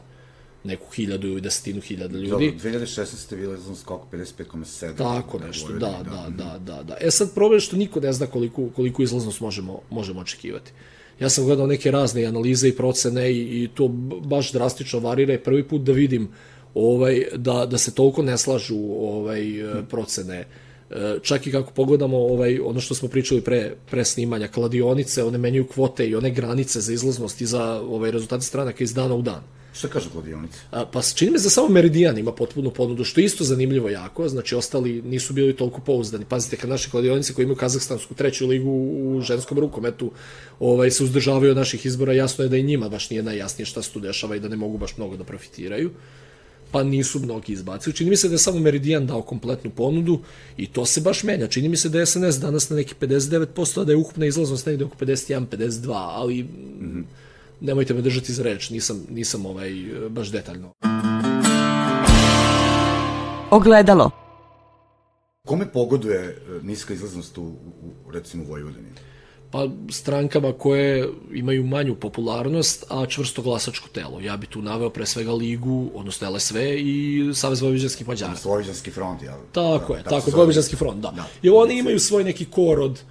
neku 0.63 0.85
hiljadu 0.93 1.27
ili 1.27 1.41
desetinu 1.41 1.81
hiljada 1.81 2.17
ljudi. 2.17 2.29
Dobro, 2.29 2.71
2016. 2.71 3.31
je 3.31 3.37
bilo 3.37 3.57
znam 3.57 3.75
skoko 3.75 4.07
55,7. 4.11 4.97
Tako 4.97 5.39
nešto, 5.39 5.73
da, 5.73 5.79
da, 5.79 6.27
da, 6.37 6.59
da, 6.59 6.83
da. 6.83 6.97
E 7.01 7.11
sad 7.11 7.33
problem 7.33 7.57
je 7.57 7.61
što 7.61 7.77
niko 7.77 7.99
ne 7.99 8.13
zna 8.13 8.27
koliko, 8.27 8.69
koliko 8.75 9.03
izlaznost 9.03 9.41
možemo, 9.41 9.79
možemo 9.89 10.19
očekivati. 10.19 10.71
Ja 11.19 11.29
sam 11.29 11.45
gledao 11.45 11.67
neke 11.67 11.91
razne 11.91 12.25
analize 12.25 12.67
i 12.67 12.75
procene 12.75 13.31
i, 13.31 13.63
i 13.63 13.69
to 13.73 13.87
baš 14.23 14.51
drastično 14.51 14.99
varira 14.99 15.33
i 15.33 15.43
prvi 15.43 15.67
put 15.67 15.81
da 15.81 15.91
vidim 15.91 16.29
ovaj, 16.73 17.25
da, 17.35 17.65
da 17.65 17.77
se 17.77 17.95
toliko 17.95 18.21
ne 18.21 18.37
slažu 18.37 18.77
ovaj, 18.99 19.43
procene 19.89 20.45
čak 21.21 21.47
i 21.47 21.51
kako 21.51 21.71
pogledamo 21.71 22.17
ovaj 22.17 22.59
ono 22.59 22.79
što 22.79 22.95
smo 22.95 23.09
pričali 23.09 23.41
pre 23.41 23.75
pre 23.91 24.05
snimanja 24.05 24.47
kladionice 24.47 25.23
one 25.23 25.37
menjaju 25.37 25.67
kvote 25.67 26.07
i 26.07 26.15
one 26.15 26.31
granice 26.31 26.81
za 26.81 26.93
izlaznost 26.93 27.41
i 27.41 27.45
za 27.45 27.81
ovaj 27.81 28.11
rezultate 28.11 28.43
stranaka 28.43 28.83
iz 28.83 28.93
dana 28.93 29.15
u 29.15 29.21
dan. 29.21 29.43
Šta 29.73 29.87
kaže 29.87 30.09
kladionica? 30.09 30.57
A, 30.71 30.85
pa 30.85 31.01
čini 31.01 31.31
me 31.31 31.39
za 31.39 31.49
samo 31.49 31.69
Meridian 31.69 32.17
ima 32.17 32.31
potpunu 32.31 32.71
ponudu, 32.71 33.03
što 33.03 33.21
je 33.21 33.25
isto 33.25 33.43
zanimljivo 33.43 33.89
jako, 33.89 34.29
znači 34.29 34.55
ostali 34.55 35.01
nisu 35.01 35.33
bili 35.33 35.55
toliko 35.55 35.81
pouzdani. 35.81 36.25
Pazite, 36.25 36.57
kad 36.57 36.69
naše 36.69 36.89
kladionice 36.89 37.33
koji 37.33 37.43
imaju 37.43 37.57
kazahstansku 37.57 38.13
treću 38.13 38.47
ligu 38.47 38.69
u 38.69 39.21
ženskom 39.21 39.59
rukometu 39.59 40.11
ovaj, 40.59 40.91
se 40.91 41.03
uzdržavaju 41.03 41.51
od 41.51 41.57
naših 41.57 41.85
izbora, 41.85 42.13
jasno 42.13 42.43
je 42.43 42.49
da 42.49 42.57
i 42.57 42.63
njima 42.63 42.89
baš 42.89 43.09
nije 43.09 43.23
najjasnije 43.23 43.65
šta 43.65 43.81
se 43.81 43.91
tu 43.91 43.99
dešava 43.99 44.35
i 44.35 44.39
da 44.39 44.47
ne 44.47 44.55
mogu 44.55 44.77
baš 44.77 44.97
mnogo 44.97 45.17
da 45.17 45.23
profitiraju 45.23 45.91
pa 46.71 46.83
nisu 46.83 47.19
mnogi 47.19 47.53
izbacili. 47.53 47.95
Čini 47.95 48.09
mi 48.09 48.17
se 48.17 48.27
da 48.27 48.33
je 48.33 48.39
samo 48.39 48.59
Meridian 48.59 49.07
dao 49.07 49.21
kompletnu 49.21 49.71
ponudu 49.71 50.19
i 50.57 50.67
to 50.67 50.85
se 50.85 51.01
baš 51.01 51.23
menja. 51.23 51.47
Čini 51.47 51.69
mi 51.69 51.77
se 51.77 51.89
da 51.89 51.99
je 51.99 52.05
SNS 52.05 52.39
danas 52.39 52.69
na 52.69 52.75
neki 52.75 52.95
59%, 53.01 53.81
a 53.81 53.83
da 53.83 53.91
je 53.91 53.95
ukupna 53.95 54.25
izlaznost 54.25 54.65
negde 54.65 54.85
oko 54.85 54.95
51-52, 55.05 55.91
ali 55.93 56.43
mm 56.43 56.47
-hmm 56.81 57.20
nemojte 57.61 57.93
me 57.93 58.01
držati 58.01 58.33
za 58.33 58.43
reč, 58.43 58.69
nisam, 58.69 59.05
nisam 59.09 59.45
ovaj, 59.45 59.71
baš 60.09 60.31
detaljno. 60.31 60.71
Ogledalo. 63.51 64.11
Kome 65.47 65.71
pogoduje 65.71 66.19
e, 66.19 66.35
niska 66.63 66.93
izlaznost 66.93 67.37
u, 67.37 67.41
u 68.07 68.11
recimo 68.11 68.43
Vojvodini? 68.43 68.87
Pa 69.51 69.67
strankama 69.89 70.53
koje 70.53 71.09
imaju 71.33 71.63
manju 71.63 71.95
popularnost, 71.95 72.85
a 72.89 73.05
čvrsto 73.05 73.41
glasačko 73.41 73.89
telo. 73.89 74.19
Ja 74.19 74.37
bi 74.37 74.47
tu 74.47 74.61
naveo 74.61 74.89
pre 74.89 75.05
svega 75.05 75.31
Ligu, 75.31 75.91
odnosno 75.93 76.31
LSV 76.31 76.57
i 76.77 77.31
Savez 77.33 77.61
Vojvođanskih 77.61 78.07
Mađara. 78.07 78.31
Odnosno 78.31 78.51
Vojvođanski 78.51 78.91
front, 78.91 79.23
ja. 79.23 79.37
Tako 79.51 79.93
da, 79.93 79.99
je, 79.99 80.03
tako, 80.03 80.31
Vojvođanski 80.31 80.75
front, 80.75 81.01
da. 81.01 81.11
da. 81.11 81.25
Jer 81.41 81.53
oni 81.55 81.79
imaju 81.79 81.99
svoj 81.99 82.23
neki 82.23 82.45
kor 82.45 82.79
od 82.79 83.01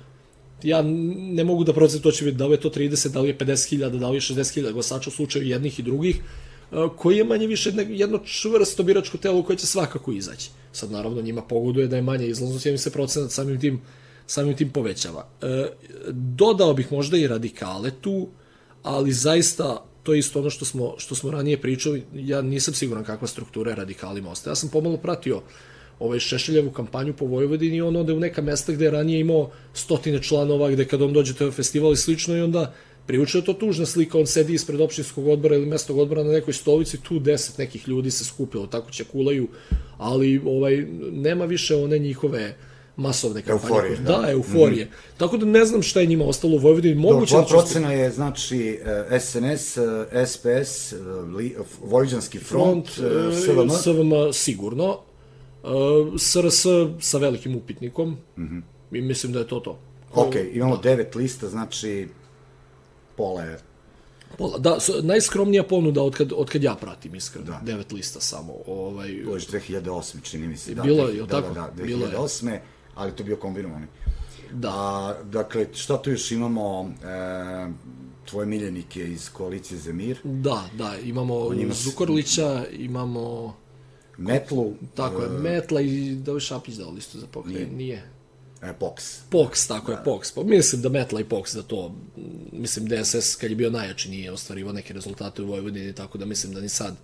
ja 0.63 0.83
ne 0.83 1.45
mogu 1.45 1.65
da 1.65 1.73
procenim 1.73 2.03
to 2.03 2.11
će 2.11 2.25
biti 2.25 2.37
da 2.37 2.47
li 2.47 2.53
je 2.53 2.61
to 2.61 2.71
30, 2.71 3.09
da 3.09 3.21
li 3.21 3.29
je 3.29 3.39
50.000, 3.39 3.99
da 3.99 4.09
li 4.09 4.17
je 4.17 4.21
60.000 4.21 4.73
glasača 4.73 5.11
u 5.11 5.13
slučaju 5.13 5.47
jednih 5.47 5.79
i 5.79 5.83
drugih, 5.83 6.17
e, 6.17 6.77
koji 6.97 7.17
je 7.17 7.25
manje 7.25 7.47
više 7.47 7.73
jedno 7.89 8.19
čvrsto 8.25 8.83
biračko 8.83 9.19
telo 9.19 9.43
koje 9.43 9.57
će 9.57 9.67
svakako 9.67 10.13
izaći. 10.13 10.51
Sad 10.73 10.91
naravno 10.91 11.23
njima 11.23 11.43
pogoduje 11.43 11.89
da 11.89 11.97
je 11.97 12.03
manje 12.03 12.27
izlaznost, 12.27 12.67
jer 12.67 12.73
mi 12.73 12.79
se 12.79 12.91
procenat 12.91 13.31
samim 13.31 13.61
tim, 13.61 13.81
samim 14.27 14.57
tim 14.57 14.71
povećava. 14.71 15.29
E, 15.43 15.67
dodao 16.11 16.75
bih 16.75 16.93
možda 16.93 17.19
i 17.19 17.27
radikale 17.27 17.91
tu, 18.01 18.29
ali 18.83 19.13
zaista 19.13 19.85
to 20.03 20.13
je 20.13 20.19
isto 20.19 20.39
ono 20.39 20.51
što 20.51 20.65
smo, 20.65 20.95
što 20.99 21.15
smo 21.15 21.31
ranije 21.31 21.61
pričali, 21.61 22.05
ja 22.15 22.43
nisam 22.43 22.75
siguran 22.75 23.05
kakva 23.05 23.29
struktura 23.29 23.71
je 23.71 23.77
radikalima 23.77 24.31
ostaje. 24.31 24.51
Ja 24.53 24.57
sam 24.57 24.69
pomalo 24.69 24.97
pratio 24.97 25.37
uh, 25.37 25.43
ovaj 26.01 26.19
Šešeljevu 26.19 26.71
kampanju 26.71 27.13
po 27.13 27.27
Vojvodini 27.27 27.77
i 27.77 27.83
on 27.83 27.97
ode 27.97 28.13
u 28.13 28.21
neka 28.21 28.43
mesta 28.43 28.73
gde 28.73 28.85
je 28.85 28.91
ranije 28.91 29.21
imao 29.21 29.51
stotine 29.75 30.23
članova, 30.23 30.71
gde 30.71 30.85
kad 30.85 31.03
on 31.03 31.13
dođe 31.13 31.35
to 31.35 31.45
je 31.45 31.51
festival 31.51 31.93
i 31.93 31.97
slično 31.97 32.37
i 32.37 32.41
onda 32.41 32.73
priuče 33.07 33.39
je 33.39 33.45
to 33.45 33.53
tužna 33.53 33.87
slika, 33.87 34.19
on 34.19 34.27
sedi 34.27 34.55
ispred 34.55 34.81
opštinskog 34.81 35.29
odbora 35.29 35.57
ili 35.57 35.67
mestog 35.67 35.99
odbora 35.99 36.23
na 36.23 36.33
nekoj 36.33 36.55
stolici, 36.55 37.01
tu 37.03 37.19
deset 37.19 37.59
nekih 37.59 37.89
ljudi 37.89 38.11
se 38.11 38.25
skupilo, 38.25 38.67
tako 38.67 38.91
će 38.91 39.05
kulaju, 39.05 39.49
ali 39.99 40.41
ovaj, 40.47 40.87
nema 41.13 41.45
više 41.45 41.77
one 41.77 41.99
njihove 41.99 42.55
masovne 42.97 43.43
kampanje. 43.43 43.73
Euforije, 43.73 43.97
da. 43.97 44.19
da, 44.19 44.31
euforije. 44.31 44.85
Mm 44.85 44.89
-hmm. 44.89 45.19
Tako 45.19 45.37
da 45.37 45.47
ne 45.47 45.65
znam 45.65 45.83
šta 45.83 46.01
je 46.01 46.07
njima 46.07 46.25
ostalo 46.25 46.55
u 46.55 46.59
Vojvodini. 46.59 46.95
Moguće 46.95 47.35
da 47.35 47.43
procena 47.43 47.93
je, 47.93 48.11
znači, 48.11 48.79
SNS, 49.21 49.79
SPS, 50.27 50.95
Vojvođanski 51.83 52.39
front, 52.39 52.89
front 52.89 53.35
SVM. 53.45 53.71
SVM 53.83 54.13
sigurno, 54.33 55.01
SRS 56.19 56.67
sa 57.01 57.19
velikim 57.19 57.57
upitnikom 57.57 58.17
mm 58.37 58.43
-hmm. 58.43 58.63
i 58.97 59.01
mislim 59.01 59.33
da 59.33 59.39
je 59.39 59.49
to 59.49 59.61
to. 59.61 59.79
Ok, 60.15 60.35
imamo 60.53 60.77
da. 60.77 60.83
devet 60.83 61.15
lista, 61.15 61.49
znači 61.49 62.09
pola 63.17 63.43
je 63.43 63.59
Pola, 64.39 64.59
da, 64.59 64.79
najskromnija 65.03 65.63
ponuda 65.63 66.03
od 66.03 66.17
kad, 66.17 66.33
od 66.37 66.51
kad 66.51 66.63
ja 66.63 66.75
pratim, 66.75 67.15
iskreno. 67.15 67.47
Da. 67.47 67.61
Devet 67.63 67.93
lista 67.93 68.21
samo. 68.21 68.53
Ovaj, 68.67 69.09
to 69.25 69.35
je 69.35 69.41
2008, 69.41 70.23
čini 70.23 70.49
mi 70.49 70.57
se. 70.57 70.75
Da, 70.75 70.83
bilo 70.83 71.09
je, 71.09 71.23
da, 71.23 71.27
tako? 71.27 71.55
Da, 71.55 71.71
da, 71.77 71.83
2008, 71.83 72.49
je. 72.49 72.63
ali 72.95 73.13
to 73.13 73.23
je 73.23 73.25
bio 73.25 73.37
kombinovani. 73.37 73.87
Da. 74.53 74.69
A, 74.69 75.15
dakle, 75.25 75.67
šta 75.75 76.03
tu 76.03 76.11
još 76.11 76.31
imamo? 76.31 76.91
E, 77.05 77.69
tvoje 78.25 78.47
miljenike 78.47 79.11
iz 79.11 79.31
koalicije 79.33 79.79
Zemir. 79.79 80.19
Da, 80.25 80.65
da, 80.79 80.97
imamo. 81.05 81.51
Zukorlića, 81.73 82.65
imamo 82.73 83.57
Metlu. 84.21 84.73
Tako 84.95 85.23
je, 85.23 85.29
uh, 85.29 85.41
Metla 85.41 85.81
i 85.81 86.15
da 86.15 86.33
li 86.33 86.41
Šapić 86.41 86.75
dao 86.75 86.91
listu 86.91 87.19
za 87.19 87.27
pokret? 87.27 87.55
Nije. 87.55 87.67
nije. 87.67 88.11
E, 88.63 88.73
Pox. 88.81 89.21
Pox, 89.31 89.69
tako 89.69 89.93
da. 89.93 89.99
je, 89.99 90.05
Pox. 90.05 90.35
Pa 90.35 90.43
mislim 90.43 90.83
da 90.83 90.89
Metla 90.89 91.21
i 91.21 91.25
Pox 91.25 91.55
da 91.55 91.63
to, 91.63 91.95
mislim 92.53 92.89
DSS 92.89 93.37
kad 93.37 93.51
je 93.51 93.57
bio 93.57 93.71
najjači 93.71 94.11
nije 94.11 94.33
ostvarivao 94.33 94.73
neke 94.73 94.95
rezultate 94.95 95.43
u 95.43 95.47
Vojvodini, 95.47 95.93
tako 95.93 96.19
da 96.19 96.25
mislim 96.25 96.55
da 96.55 96.61
ni 96.61 96.69
sad 96.69 96.97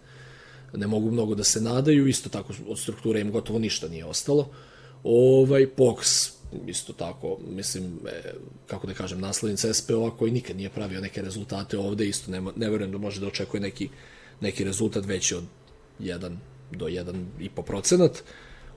ne 0.74 0.86
mogu 0.86 1.10
mnogo 1.10 1.34
da 1.34 1.44
se 1.44 1.60
nadaju, 1.60 2.06
isto 2.06 2.28
tako 2.28 2.52
od 2.68 2.78
strukture 2.78 3.20
im 3.20 3.32
gotovo 3.32 3.58
ništa 3.58 3.88
nije 3.88 4.04
ostalo. 4.04 4.48
Ovaj, 5.04 5.66
Pox, 5.76 6.30
isto 6.66 6.92
tako, 6.92 7.38
mislim, 7.48 8.00
e, 8.06 8.32
kako 8.66 8.86
da 8.86 8.94
kažem, 8.94 9.20
naslednica 9.20 9.74
SPO-a 9.74 10.16
koji 10.16 10.32
nikad 10.32 10.56
nije 10.56 10.70
pravio 10.70 11.00
neke 11.00 11.22
rezultate 11.22 11.78
ovde, 11.78 12.08
isto 12.08 12.30
ne, 12.30 12.42
ne 12.56 12.70
verujem 12.70 12.92
da 12.92 12.98
može 12.98 13.20
da 13.20 13.26
očekuje 13.26 13.60
neki, 13.60 13.88
neki 14.40 14.64
rezultat 14.64 15.04
veći 15.04 15.34
od 15.34 15.44
1, 16.00 16.36
do 16.70 16.86
1,5 16.86 17.62
procenat. 17.62 18.22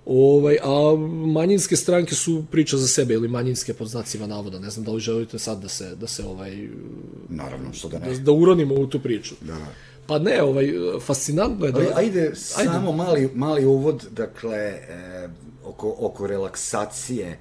Ovaj, 0.06 0.58
a 0.63 0.95
manjinske 1.25 1.75
stranke 1.75 2.15
su 2.15 2.43
priča 2.52 2.78
za 2.78 2.88
sebe 2.88 3.13
ili 3.13 3.28
manjinske 3.28 3.73
pod 3.73 3.88
znacima 3.88 4.28
navoda. 4.28 4.60
Ne 4.60 4.69
znam 4.69 4.86
da 4.86 4.91
li 4.91 4.99
želite 4.99 5.39
sad 5.39 5.62
da 5.62 5.69
se, 5.69 5.95
da 5.95 6.08
se 6.08 6.25
ovaj... 6.25 6.67
Naravno, 7.30 7.73
što 7.73 7.89
da 7.89 7.99
ne. 7.99 8.10
Da, 8.10 8.19
da 8.19 8.32
uronimo 8.32 8.75
u 8.75 8.88
tu 8.88 8.99
priču. 8.99 9.36
Da. 9.41 9.58
Pa 10.08 10.19
ne, 10.19 10.41
ovaj, 10.41 10.73
fascinantno 11.06 11.65
je 11.65 11.71
da... 11.71 11.80
Ali 11.80 11.89
ajde, 11.95 12.32
samo 12.36 12.91
mali, 12.91 13.30
mali 13.36 13.65
uvod, 13.65 14.06
dakle, 14.12 14.58
e, 14.58 15.30
oko, 15.63 15.95
oko 15.99 16.28
relaksacije 16.28 17.39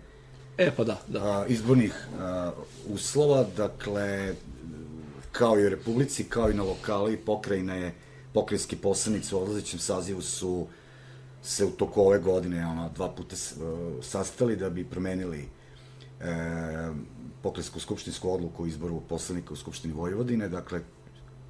E, 0.58 0.70
pa 0.76 0.84
da, 0.84 0.98
da. 1.08 1.24
a, 1.24 1.46
izbornih 1.46 1.94
a, 2.20 2.50
uslova, 2.88 3.46
dakle, 3.56 4.34
kao 5.32 5.60
i 5.60 5.66
u 5.66 5.68
Republici, 5.68 6.24
kao 6.24 6.50
i 6.50 6.54
na 6.54 6.62
lokali, 6.62 7.16
pokrajina 7.16 7.74
je, 7.74 7.94
pokrajinski 8.32 8.76
poslanici 8.76 9.34
u 9.34 9.38
odlazećem 9.38 9.78
sazivu 9.78 10.22
su 10.22 10.66
se 11.42 11.64
u 11.64 11.70
toku 11.70 12.00
ove 12.00 12.18
godine 12.18 12.66
ono, 12.66 12.90
dva 12.94 13.08
puta 13.08 13.36
uh, 13.36 14.04
sastali 14.04 14.56
da 14.56 14.70
bi 14.70 14.84
promenili 14.84 15.48
e, 16.20 16.24
pokrajinsku 17.42 17.80
skupštinsku 17.80 18.30
odluku 18.30 18.62
o 18.62 18.66
izboru 18.66 19.00
poslanika 19.08 19.52
u 19.52 19.56
Skupštini 19.56 19.94
Vojvodine, 19.94 20.48
dakle, 20.48 20.80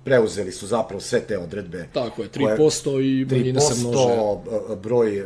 preuzeli 0.04 0.52
su 0.52 0.66
zapravo 0.66 1.00
sve 1.00 1.20
te 1.20 1.38
odredbe. 1.38 1.88
Tako 1.92 2.22
je, 2.22 2.30
3% 2.30 2.84
koje, 2.84 3.20
i 3.20 3.24
manjine 3.24 3.60
se 3.60 3.80
množe. 3.80 3.98
3% 3.98 4.76
broj 4.76 5.18
e, 5.18 5.24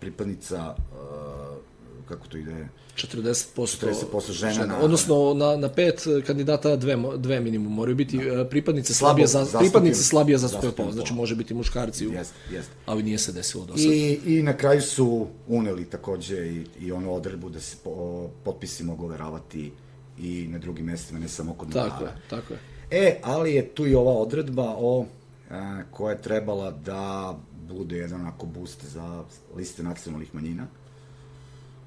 pripadnica, 0.00 0.74
e, 0.76 2.06
kako 2.08 2.28
to 2.28 2.38
ide, 2.38 2.68
40%, 2.96 3.44
40% 3.56 4.32
žena, 4.32 4.52
žena. 4.52 4.66
Na, 4.66 4.78
odnosno 4.78 5.34
na, 5.34 5.56
na 5.56 5.68
pet 5.68 6.04
kandidata 6.26 6.76
dve, 6.76 6.96
dve 7.16 7.40
minimum 7.40 7.72
moraju 7.72 7.96
biti 7.96 8.18
da. 8.18 8.48
pripadnice 8.48 8.94
slabije 8.94 9.26
za, 9.26 9.46
pripadnice 9.58 10.02
slabije 10.02 10.38
zastupljene 10.38 10.76
pol, 10.76 10.92
znači 10.92 11.14
može 11.14 11.34
biti 11.34 11.54
muškarci, 11.54 12.04
jest, 12.04 12.34
jest. 12.50 12.70
ali 12.86 13.02
nije 13.02 13.18
se 13.18 13.32
desilo 13.32 13.64
do 13.64 13.76
sad. 13.76 13.86
I, 13.86 14.20
I 14.26 14.42
na 14.42 14.56
kraju 14.56 14.82
su 14.82 15.26
uneli 15.48 15.84
takođe 15.84 16.46
i, 16.46 16.66
i 16.80 16.92
onu 16.92 17.14
odredbu 17.14 17.50
da 17.50 17.60
se 17.60 17.76
po, 17.84 18.28
potpisi 18.44 18.84
mogu 18.84 19.04
overavati 19.04 19.72
i 20.18 20.46
na 20.48 20.58
drugim 20.58 20.86
mestima, 20.86 21.18
ne 21.18 21.28
samo 21.28 21.54
kod 21.54 21.72
Tako 21.72 22.04
je, 22.04 22.10
tako 22.30 22.52
je. 22.52 22.60
E, 22.90 23.20
ali 23.22 23.54
je 23.54 23.68
tu 23.68 23.86
i 23.86 23.94
ova 23.94 24.12
odredba 24.12 24.74
o 24.78 25.06
a, 25.50 25.82
koja 25.90 26.12
je 26.12 26.22
trebala 26.22 26.70
da 26.70 27.36
bude 27.68 27.96
jedan 27.96 28.20
onako 28.20 28.46
boost 28.46 28.84
za 28.84 29.24
liste 29.56 29.82
nacionalnih 29.82 30.34
manjina 30.34 30.66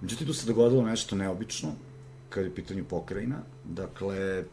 Međutim, 0.01 0.27
tu 0.27 0.33
se 0.33 0.47
dogodilo 0.47 0.83
nešto 0.83 1.15
neobično, 1.15 1.69
kad 2.29 2.43
je 2.43 2.55
pitanju 2.55 2.85
pokrajina. 2.89 3.41
Dakle, 3.63 4.43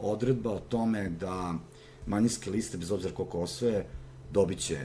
odredba 0.00 0.50
o 0.50 0.60
tome 0.60 1.08
da 1.08 1.54
manjinske 2.06 2.50
liste, 2.50 2.78
bez 2.78 2.92
obzira 2.92 3.14
koliko 3.14 3.40
osvoje, 3.40 3.86
dobit 4.32 4.58
će 4.58 4.78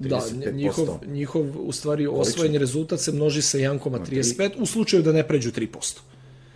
35%. 0.00 0.44
Da, 0.44 0.50
njihov, 0.50 1.00
njihov, 1.06 1.68
u 1.68 1.72
stvari, 1.72 2.06
osvojeni 2.06 2.58
rezultat 2.58 3.00
se 3.00 3.12
množi 3.12 3.42
sa 3.42 3.58
1,35 3.58 4.50
u 4.58 4.66
slučaju 4.66 5.02
da 5.02 5.12
ne 5.12 5.28
pređu 5.28 5.50
3%. 5.50 5.98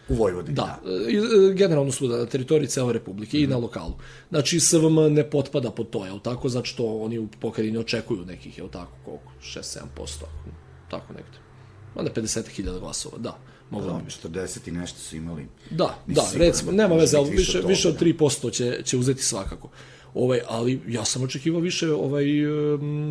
U 0.08 0.14
Vojvodini. 0.14 0.54
Da, 0.54 0.80
da. 0.84 1.52
generalno 1.54 1.92
svuda, 1.92 2.16
na 2.16 2.26
teritoriji 2.26 2.68
cele 2.68 2.92
Republike 2.92 3.36
mm 3.36 3.40
-hmm. 3.40 3.44
i 3.44 3.46
na 3.46 3.56
mhm. 3.56 3.62
lokalu. 3.62 3.92
Znači, 4.28 4.60
SVM 4.60 5.12
ne 5.12 5.30
potpada 5.30 5.70
pod 5.70 5.90
to, 5.90 6.06
jel 6.06 6.20
tako? 6.20 6.48
Zato 6.48 6.64
što 6.64 6.98
oni 6.98 7.18
u 7.18 7.28
pokrajini 7.40 7.78
očekuju 7.78 8.24
nekih, 8.24 8.58
jel 8.58 8.68
tako, 8.68 8.92
koliko? 9.04 9.32
6-7%, 9.42 10.24
tako 10.90 11.12
nekde. 11.12 11.51
Onda 11.94 12.10
50.000 12.10 12.80
glasova, 12.80 13.18
da. 13.18 13.38
Moglo 13.70 13.92
da, 13.92 13.98
bi. 13.98 14.38
40 14.38 14.68
i 14.68 14.70
nešto 14.70 14.98
su 14.98 15.16
imali. 15.16 15.46
Da, 15.70 15.98
da, 16.06 16.30
recimo, 16.34 16.72
nema 16.72 16.94
veze, 16.94 17.16
ali 17.16 17.30
više, 17.30 17.60
više 17.66 17.88
od 17.88 18.00
3% 18.00 18.52
će, 18.52 18.80
će 18.84 18.96
uzeti 18.96 19.22
svakako. 19.22 19.68
Ovaj, 20.14 20.40
ali 20.48 20.80
ja 20.88 21.04
sam 21.04 21.22
očekivao 21.22 21.60
više 21.60 21.92
ovaj 21.92 22.24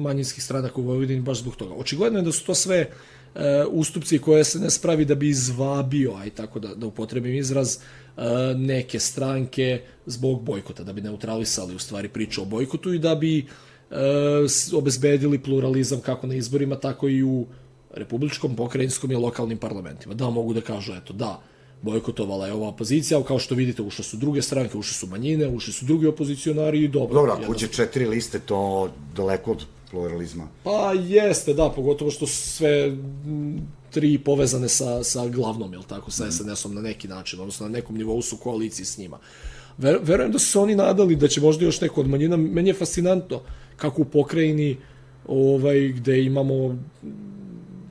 manjinskih 0.01 0.43
stranaka 0.43 0.81
u 0.81 0.83
Vojvodini 0.83 1.21
baš 1.21 1.37
zbog 1.37 1.55
toga. 1.55 1.73
Očigledno 1.73 2.19
je 2.19 2.23
da 2.23 2.31
su 2.31 2.45
to 2.45 2.55
sve 2.55 2.89
uh, 3.35 3.41
ustupci 3.69 4.19
koje 4.19 4.43
se 4.43 4.59
ne 4.59 4.69
spravi 4.69 5.05
da 5.05 5.15
bi 5.15 5.29
izvabio, 5.29 6.13
aj 6.13 6.29
tako 6.29 6.59
da, 6.59 6.75
da 6.75 6.87
upotrebim 6.87 7.35
izraz, 7.35 7.77
uh, 7.77 8.23
neke 8.55 8.99
stranke 8.99 9.81
zbog 10.05 10.43
bojkota, 10.43 10.83
da 10.83 10.93
bi 10.93 11.01
neutralisali 11.01 11.75
u 11.75 11.79
stvari 11.79 12.09
priču 12.09 12.41
o 12.41 12.45
bojkotu 12.45 12.93
i 12.93 12.99
da 12.99 13.15
bi 13.15 13.45
uh, 13.89 13.97
obezbedili 14.73 15.39
pluralizam 15.43 15.99
kako 15.99 16.27
na 16.27 16.35
izborima, 16.35 16.75
tako 16.75 17.09
i 17.09 17.23
u 17.23 17.45
republičkom, 17.93 18.55
pokrajinskom 18.55 19.11
i 19.11 19.15
lokalnim 19.15 19.57
parlamentima. 19.57 20.13
Da, 20.13 20.29
mogu 20.29 20.53
da 20.53 20.61
kažu, 20.61 20.93
eto, 20.93 21.13
da, 21.13 21.39
bojkotovala 21.81 22.47
je 22.47 22.53
ova 22.53 22.67
opozicija, 22.67 23.17
ali 23.17 23.25
kao 23.25 23.39
što 23.39 23.55
vidite, 23.55 23.81
ušle 23.81 24.03
su 24.03 24.17
druge 24.17 24.41
stranke, 24.41 24.77
ušle 24.77 24.93
su 24.93 25.07
manjine, 25.07 25.47
ušli 25.47 25.73
su 25.73 25.85
drugi 25.85 26.07
opozicionari 26.07 26.83
i 26.83 26.87
dobro. 26.87 27.13
Dobro, 27.13 27.33
ako 27.33 27.51
uđe 27.51 27.67
četiri 27.67 28.05
liste, 28.05 28.39
to 28.39 28.89
daleko 29.15 29.51
od 29.51 29.65
pluralizma. 29.91 30.47
Pa 30.63 30.93
jeste, 30.93 31.53
da, 31.53 31.69
pogotovo 31.69 32.11
što 32.11 32.27
su 32.27 32.49
sve 32.49 32.97
tri 33.89 34.17
povezane 34.17 34.69
sa, 34.69 35.03
sa 35.03 35.27
glavnom, 35.27 35.73
jel 35.73 35.83
tako, 35.83 36.11
sa 36.11 36.31
SNS-om 36.31 36.75
na 36.75 36.81
neki 36.81 37.07
način, 37.07 37.39
odnosno 37.39 37.67
na 37.67 37.71
nekom 37.71 37.97
nivou 37.97 38.21
su 38.21 38.37
koaliciji 38.37 38.85
s 38.85 38.97
njima. 38.97 39.19
Ver, 39.77 39.99
verujem 40.03 40.31
da 40.31 40.39
su 40.39 40.45
se 40.45 40.59
oni 40.59 40.75
nadali 40.75 41.15
da 41.15 41.27
će 41.27 41.41
možda 41.41 41.65
još 41.65 41.81
neko 41.81 42.01
od 42.01 42.07
manjina, 42.07 42.37
meni 42.37 42.69
je 42.69 42.73
fascinantno 42.73 43.41
kako 43.75 44.01
u 44.01 44.05
pokrajini 44.05 44.77
ovaj, 45.27 45.87
gde 45.87 46.23
imamo 46.23 46.77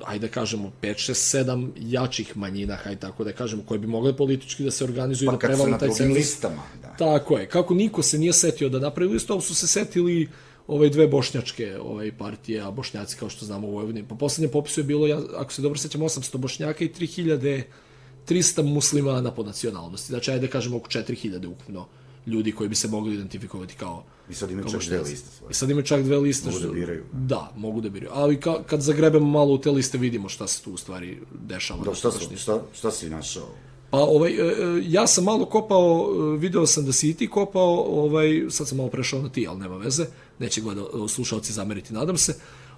ajde 0.05 0.27
da 0.27 0.33
kažemo 0.33 0.73
5 0.83 1.11
6 1.11 1.45
7 1.45 1.71
jačih 1.77 2.37
manjina, 2.37 2.77
hajde 2.77 3.01
tako 3.01 3.25
da 3.25 3.33
kažemo, 3.33 3.63
koje 3.63 3.79
bi 3.79 3.87
mogle 3.87 4.17
politički 4.17 4.65
da 4.65 4.71
se 4.71 4.85
organizuju 4.85 5.27
pa 5.27 5.33
da 5.33 5.39
prevalu 5.39 5.79
taj 5.79 5.89
cenzus. 5.89 6.17
listama, 6.17 6.63
da. 6.83 6.95
Tako 6.99 7.39
je. 7.39 7.49
Kako 7.49 7.75
niko 7.75 8.03
se 8.03 8.19
nije 8.19 8.33
setio 8.33 8.69
da 8.69 8.79
napravi 8.79 9.13
listu, 9.13 9.33
ali 9.33 9.43
su 9.43 9.55
se 9.55 9.67
setili 9.67 10.29
ove 10.67 10.89
dve 10.89 11.07
bošnjačke 11.07 11.79
ovaj 11.79 12.13
partije, 12.19 12.61
a 12.61 12.71
bošnjaci 12.71 13.17
kao 13.17 13.29
što 13.29 13.47
znamo 13.47 13.69
u 13.69 13.73
Vojvodini. 13.73 14.09
Po 14.09 14.15
poslednjem 14.15 14.51
popisu 14.51 14.81
je 14.81 14.85
bilo, 14.85 15.07
ja, 15.07 15.21
ako 15.37 15.53
se 15.53 15.63
dobro 15.63 15.79
sećam, 15.79 16.01
800 16.01 16.37
bošnjaka 16.37 16.85
i 16.85 16.89
3300 16.89 18.63
muslimana 18.63 19.35
po 19.35 19.43
nacionalnosti. 19.43 20.13
Znači, 20.13 20.31
ajde 20.31 20.47
da 20.47 20.53
kažemo 20.53 20.77
oko 20.77 20.89
4000 20.89 21.47
ukupno 21.47 21.87
ljudi 22.27 22.53
koji 22.53 22.69
bi 22.69 22.75
se 22.75 22.89
mogli 22.89 23.15
identifikovati 23.15 23.75
kao 23.75 24.05
I 24.31 24.35
sad 24.35 24.51
imaju 24.51 24.69
čak 24.71 24.83
dve 24.83 25.01
liste 25.01 25.31
svoje. 25.39 25.51
I 25.51 25.55
sad 25.55 25.71
imaju 25.71 25.87
čak 25.87 26.03
dve 26.03 26.17
liste. 26.17 26.51
Mogu 26.51 26.61
da 26.61 26.73
biraju. 26.73 27.05
Da, 27.13 27.53
mogu 27.57 27.81
da 27.81 27.89
biraju. 27.89 28.13
Ali 28.15 28.41
ka, 28.41 28.63
kad 28.67 28.81
zagrebemo 28.81 29.27
malo 29.27 29.55
u 29.55 29.59
te 29.59 29.71
liste 29.71 29.99
vidimo 29.99 30.29
šta 30.29 30.47
se 30.47 30.63
tu 30.63 30.73
u 30.73 30.77
stvari 30.77 31.21
dešava. 31.49 31.85
Da, 31.85 31.95
šta, 31.95 32.11
šta, 32.11 32.37
šta, 32.37 32.63
šta 32.73 32.91
si 32.91 33.11
našao? 33.11 33.49
Pa 33.91 33.99
ovaj, 33.99 34.31
e, 34.31 34.37
e, 34.37 34.83
ja 34.87 35.07
sam 35.07 35.25
malo 35.25 35.45
kopao, 35.45 36.09
e, 36.35 36.39
video 36.39 36.67
sam 36.67 36.85
da 36.85 36.93
si 36.93 37.11
i 37.11 37.15
ti 37.15 37.27
kopao, 37.27 37.85
ovaj, 38.05 38.47
sad 38.51 38.69
sam 38.69 38.79
malo 38.79 38.91
prešao 38.91 39.23
na 39.23 39.29
ti, 39.29 39.47
ali 39.49 39.59
nema 39.59 39.77
veze, 39.77 40.07
neće 40.39 40.61
gleda, 40.61 40.83
slušalci 41.09 41.53
zameriti, 41.53 41.93
nadam 41.93 42.17
se. 42.17 42.35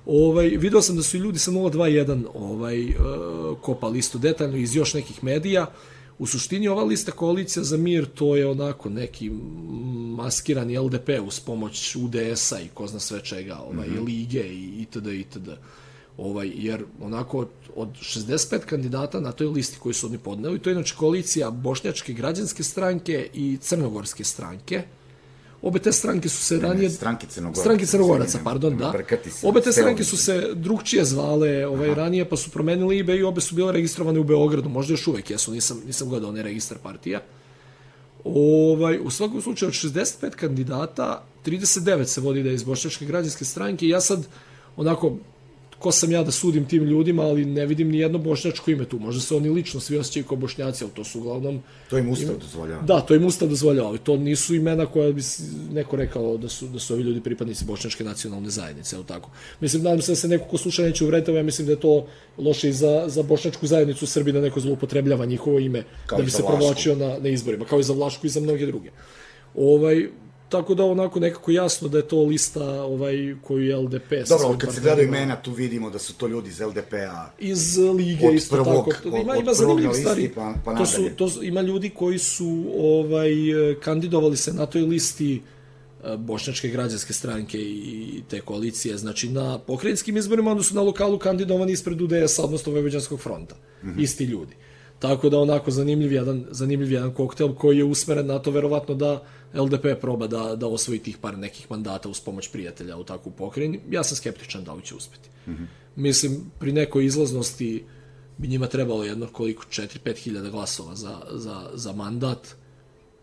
Ovaj, 0.07 0.49
video 0.49 0.83
sam 0.83 0.97
da 0.97 1.03
su 1.03 1.17
i 1.17 1.21
ljudi 1.21 1.39
sa 1.39 1.51
021 1.51 2.27
ovaj, 2.35 2.95
kopali 3.61 3.99
isto 3.99 4.19
detaljno 4.19 4.57
iz 4.57 4.77
još 4.77 4.95
nekih 4.95 5.25
medija, 5.25 5.67
U 6.18 6.27
suštini 6.27 6.68
ova 6.68 6.85
lista 6.85 7.12
koalicija 7.12 7.64
za 7.64 7.77
mir 7.77 8.07
to 8.14 8.37
je 8.37 8.46
onako 8.46 8.90
neki 8.90 9.31
maskirani 10.16 10.79
LDP 10.79 11.09
uz 11.27 11.40
pomoć 11.40 11.96
UDS-a 11.96 12.61
i 12.61 12.68
ko 12.75 12.87
zna 12.87 13.01
sve 13.01 13.20
čega, 13.20 13.59
ovaj, 13.59 13.88
mm 13.88 13.92
-hmm. 13.92 14.07
lige 14.07 14.40
i 14.40 14.83
itd. 14.83 15.07
itd. 15.07 15.48
Ovaj, 16.18 16.53
jer 16.55 16.85
onako 17.01 17.46
od 17.77 17.88
65 17.88 18.59
kandidata 18.59 19.20
na 19.20 19.33
toj 19.33 19.46
listi 19.46 19.79
koji 19.79 19.94
su 19.94 20.07
oni 20.07 20.18
podneli, 20.18 20.59
to 20.59 20.70
je 20.70 20.75
inače 20.75 20.94
koalicija 20.98 21.51
Bošnjačke 21.51 22.12
građanske 22.12 22.62
stranke 22.62 23.29
i 23.35 23.59
Crnogorske 23.61 24.25
stranke, 24.25 24.83
Obe 25.62 25.79
te 25.79 25.92
stranke 25.92 26.29
su 26.29 26.42
se 26.42 26.59
ranije... 26.59 26.90
stranke 26.90 27.27
Crnogoraca. 27.27 27.61
Stranke 27.61 27.87
Crnogoraca, 27.87 28.38
pardon, 28.44 28.77
da. 28.77 28.92
Obe 29.42 29.61
te 29.61 29.72
stranke 29.72 30.05
su 30.05 30.16
se 30.16 30.48
drugčije 30.55 31.05
zvale 31.05 31.66
ovaj, 31.66 31.90
Aha. 31.90 31.94
ranije, 31.94 32.29
pa 32.29 32.37
su 32.37 32.51
promenili 32.51 32.98
ime 32.98 33.16
i 33.16 33.22
obe 33.22 33.40
su 33.40 33.55
bile 33.55 33.72
registrovane 33.72 34.20
u 34.20 34.25
Beogradu. 34.25 34.68
Možda 34.68 34.92
još 34.92 35.07
uvek 35.07 35.31
jesu, 35.31 35.53
nisam, 35.53 35.83
nisam 35.87 36.09
gledao 36.09 36.31
onaj 36.31 36.42
registar 36.42 36.79
partija. 36.79 37.20
Ovaj, 38.25 38.98
u 38.98 39.11
svakom 39.11 39.42
slučaju 39.42 39.68
od 39.68 39.75
65 39.75 40.31
kandidata, 40.31 41.25
39 41.46 42.05
se 42.05 42.20
vodi 42.20 42.42
da 42.42 42.48
je 42.48 42.55
iz 42.55 42.62
Bošnjačke 42.62 43.05
građanske 43.05 43.44
stranke 43.44 43.88
ja 43.88 44.01
sad 44.01 44.27
onako 44.77 45.16
ko 45.83 45.92
sam 45.92 46.12
ja 46.12 46.23
da 46.23 46.31
sudim 46.31 46.64
tim 46.68 46.85
ljudima, 46.85 47.23
ali 47.23 47.45
ne 47.45 47.66
vidim 47.66 47.88
ni 47.90 47.99
jedno 47.99 48.18
bošnjačko 48.18 48.71
ime 48.71 48.85
tu. 48.85 48.99
Možda 48.99 49.21
se 49.21 49.35
oni 49.35 49.51
lično 49.51 49.81
svi 49.81 49.99
osjećaju 49.99 50.25
kao 50.25 50.37
bošnjaci, 50.37 50.85
ali 50.85 50.92
to 50.92 51.05
su 51.05 51.21
uglavnom... 51.21 51.62
To 51.90 51.99
im 51.99 52.11
ustav 52.11 52.37
dozvoljava. 52.40 52.83
Da, 52.83 53.01
to 53.01 53.14
im 53.14 53.27
ustav 53.27 53.49
dozvoljava, 53.49 53.88
ali 53.88 53.99
to 53.99 54.16
nisu 54.16 54.55
imena 54.55 54.87
koja 54.87 55.12
bi 55.12 55.23
neko 55.73 55.97
rekao 55.97 56.37
da 56.37 56.49
su, 56.49 56.68
da 56.68 56.79
su 56.79 56.95
ovi 56.95 57.03
ljudi 57.03 57.21
pripadnici 57.21 57.64
bošnjačke 57.64 58.05
nacionalne 58.05 58.51
zajednice, 58.51 58.97
ali 58.97 59.05
tako. 59.07 59.31
Mislim, 59.61 59.83
nadam 59.83 60.03
se 60.03 60.12
da 60.12 60.16
se 60.16 60.29
neko 60.29 60.45
ko 60.45 60.59
sluša 60.59 60.83
neće 60.83 61.05
uvretati, 61.05 61.37
ja 61.37 61.42
mislim 61.42 61.66
da 61.66 61.73
je 61.73 61.81
to 61.81 62.07
loše 62.38 62.68
i 62.68 62.73
za, 62.73 63.05
za 63.09 63.23
bošnjačku 63.23 63.66
zajednicu 63.66 64.05
u 64.05 64.09
Srbiji 64.09 64.33
da 64.33 64.40
neko 64.40 64.61
zloupotrebljava 64.61 65.27
njihovo 65.27 65.59
ime 65.59 65.85
kao 66.07 66.18
da 66.18 66.25
bi 66.25 66.31
se 66.31 66.42
provlačio 66.47 66.97
na, 66.97 67.18
na 67.18 67.29
izborima, 67.29 67.64
kao 67.64 67.81
i 67.81 67.83
za 67.83 67.92
Vlašku 67.92 68.27
i 68.27 68.31
za 68.31 68.40
mnoge 68.40 68.66
druge. 68.66 68.90
Ovaj, 69.55 70.09
tako 70.53 70.75
da 70.75 70.85
onako 70.85 71.21
nekako 71.21 71.51
jasno 71.51 71.88
da 71.88 71.99
je 71.99 72.09
to 72.09 72.23
lista 72.23 72.83
ovaj 72.83 73.35
koju 73.43 73.65
je 73.65 73.77
LDP 73.77 74.11
Dobro, 74.29 74.59
kad 74.59 74.75
se 74.75 74.81
gledaju 74.81 75.09
imena 75.09 75.43
tu 75.43 75.53
vidimo 75.53 75.91
da 75.91 75.99
su 75.99 76.15
to 76.15 76.27
ljudi 76.27 76.49
iz 76.49 76.61
LDP-a 76.61 77.31
iz 77.38 77.79
lige 77.79 78.29
od 78.29 78.35
isto 78.35 78.57
prvog, 78.57 78.88
tako 78.91 79.11
to, 79.11 79.17
ima 79.17 79.37
ima 79.37 79.55
zanimljivih 79.55 79.97
stvari 79.97 80.31
pa, 80.35 80.55
pa 80.65 80.75
to 80.75 80.87
su 80.87 81.03
to 81.17 81.29
su, 81.29 81.43
ima 81.45 81.61
ljudi 81.61 81.91
koji 81.91 82.19
su 82.19 82.65
ovaj 82.79 83.33
kandidovali 83.81 84.37
se 84.37 84.53
na 84.53 84.67
toj 84.67 84.83
listi 84.83 85.43
e, 86.05 86.17
bošnjačke 86.17 86.69
građanske 86.69 87.12
stranke 87.12 87.59
i 87.59 88.23
te 88.29 88.41
koalicije, 88.41 88.97
znači 88.97 89.29
na 89.29 89.59
pokrajinskim 89.59 90.17
izborima, 90.17 90.51
onda 90.51 90.62
su 90.62 90.75
na 90.75 90.83
lokalu 90.83 91.19
kandidovani 91.19 91.73
ispred 91.73 92.01
UDS, 92.03 92.38
odnosno 92.38 92.73
Vojvođanskog 92.73 93.21
fronta. 93.21 93.55
Mm 93.83 93.88
-hmm. 93.88 94.03
Isti 94.03 94.25
ljudi. 94.25 94.55
Tako 95.03 95.29
da 95.29 95.38
onako 95.38 95.71
zanimljiv 95.71 96.12
jedan, 96.12 96.45
zanimljiv 96.51 96.93
jedan 96.93 97.15
koktel 97.15 97.55
koji 97.55 97.79
je 97.79 97.85
usmeren 97.85 98.27
na 98.27 98.38
to 98.38 98.51
verovatno 98.51 98.95
da 98.95 99.23
LDP 99.55 99.87
proba 100.01 100.27
da, 100.27 100.57
da 100.57 100.67
osvoji 100.67 100.99
tih 100.99 101.19
par 101.19 101.38
nekih 101.38 101.71
mandata 101.71 102.09
uz 102.09 102.21
pomoć 102.21 102.49
prijatelja 102.49 102.97
u 102.97 103.05
takvu 103.05 103.33
pokrajini. 103.33 103.81
Ja 103.91 104.05
sam 104.05 104.17
skeptičan 104.17 104.65
da 104.65 104.73
li 104.73 104.83
će 104.83 104.95
uspeti. 104.95 105.29
Mm 105.47 105.51
-hmm. 105.51 105.67
Mislim, 105.97 106.51
pri 106.59 106.73
nekoj 106.73 107.05
izlaznosti 107.05 107.85
bi 108.38 108.49
njima 108.49 108.67
trebalo 108.67 109.05
jedno 109.05 109.27
koliko 109.27 109.65
4-5 109.65 110.17
hiljada 110.17 110.51
glasova 110.51 110.95
za, 110.95 111.21
za, 111.33 111.71
za 111.75 111.93
mandat. 111.93 112.49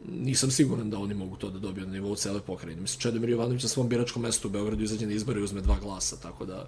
Nisam 0.10 0.52
siguran 0.52 0.90
da 0.90 0.98
oni 0.98 1.14
mogu 1.14 1.36
to 1.36 1.50
da 1.50 1.60
dobiju 1.60 1.88
na 1.88 1.94
nivou 1.94 2.16
cele 2.16 2.42
pokrajine. 2.42 2.82
Mislim, 2.82 3.02
Čedomir 3.02 3.30
Jovanović 3.30 3.64
na 3.64 3.70
svom 3.70 3.90
biračkom 3.90 4.22
mestu 4.22 4.48
u 4.48 4.52
Beogradu 4.52 4.84
izađe 4.84 5.06
na 5.06 5.14
izbore 5.14 5.40
i 5.40 5.44
uzme 5.44 5.62
dva 5.62 5.78
glasa, 5.82 6.16
tako 6.16 6.46
da 6.46 6.68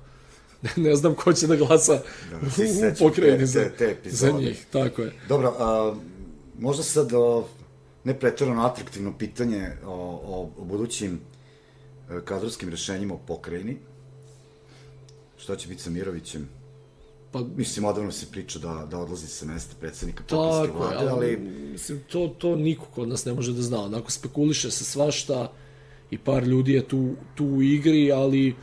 ne 0.76 0.96
znam 0.96 1.16
ko 1.16 1.34
će 1.34 1.48
da 1.48 1.56
glasa 1.56 2.02
da, 2.32 2.38
u 2.38 2.96
pokrajini 3.00 3.46
za, 3.46 3.70
te, 3.78 3.96
te 4.04 4.10
za 4.10 4.32
njih. 4.32 4.66
Tako 4.72 5.02
je. 5.02 5.14
Dobro, 5.28 5.56
a, 5.60 5.96
možda 6.60 6.84
sad 6.84 7.14
o, 7.14 7.48
ne 8.04 8.20
pretjerano 8.20 8.66
atraktivno 8.66 9.18
pitanje 9.18 9.72
o, 9.86 9.94
o, 10.26 10.50
o 10.58 10.66
budućim 10.66 11.20
e, 12.10 12.20
kadrovskim 12.26 12.70
rešenjima 12.70 13.14
u 13.14 13.20
pokrajini. 13.28 13.78
Šta 15.38 15.56
će 15.56 15.68
biti 15.68 15.82
sa 15.82 15.90
Mirovićem? 15.90 16.50
Pa, 17.32 17.40
mislim, 17.56 17.86
odavno 17.86 18.12
se 18.12 18.26
priča 18.32 18.60
da, 18.60 18.88
da 18.92 18.98
odlazi 18.98 19.28
sa 19.28 19.46
mesta 19.46 19.76
predsednika 19.80 20.24
pokrajinske 20.30 20.78
vlade, 20.78 21.10
ali... 21.10 21.38
Mislim, 21.72 22.00
to, 22.12 22.36
to 22.38 22.56
niko 22.56 22.86
kod 22.86 23.08
nas 23.08 23.26
ne 23.26 23.34
može 23.34 23.54
da 23.54 23.62
zna. 23.62 23.82
Onako, 23.82 24.12
spekuliše 24.12 24.72
se 24.72 24.84
svašta 24.84 25.52
i 26.12 26.18
par 26.18 26.44
ljudi 26.44 26.74
je 26.74 26.88
tu, 26.88 27.16
tu 27.36 27.46
u 27.46 27.62
igri, 27.62 28.12
ali 28.12 28.56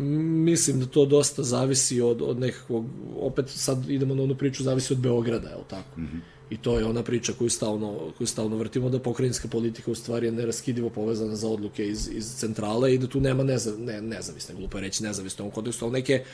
mislim 0.00 0.80
da 0.80 0.86
to 0.86 1.06
dosta 1.06 1.42
zavisi 1.42 2.00
od, 2.00 2.22
od 2.22 2.38
nekakvog, 2.38 2.84
opet 3.20 3.48
sad 3.48 3.90
idemo 3.90 4.14
na 4.14 4.22
onu 4.22 4.34
priču, 4.34 4.62
zavisi 4.62 4.92
od 4.92 4.98
Beograda, 4.98 5.48
je 5.48 5.56
li 5.56 5.64
tako? 5.68 6.00
Mm 6.00 6.04
-hmm. 6.04 6.20
I 6.50 6.56
to 6.56 6.78
je 6.78 6.84
ona 6.84 7.02
priča 7.02 7.32
koju 7.32 7.50
stalno, 7.50 8.12
koju 8.18 8.26
stalno 8.26 8.56
vrtimo, 8.56 8.90
da 8.90 8.98
pokrajinska 8.98 9.48
politika 9.48 9.90
u 9.90 9.94
stvari 9.94 10.26
je 10.26 10.32
neraskidivo 10.32 10.90
povezana 10.90 11.36
za 11.36 11.48
odluke 11.48 11.88
iz, 11.88 12.08
iz 12.12 12.34
centrale 12.34 12.94
i 12.94 12.98
da 12.98 13.06
tu 13.06 13.20
nema 13.20 13.42
neza, 13.42 13.76
ne, 13.78 14.00
nezavisne, 14.02 14.54
glupo 14.54 14.78
je 14.78 14.82
reći 14.82 15.02
nezavisne 15.02 15.42
u 15.42 15.44
ovom 15.44 15.54
kontekstu, 15.54 15.84
ali 15.84 15.92
neke 15.92 16.24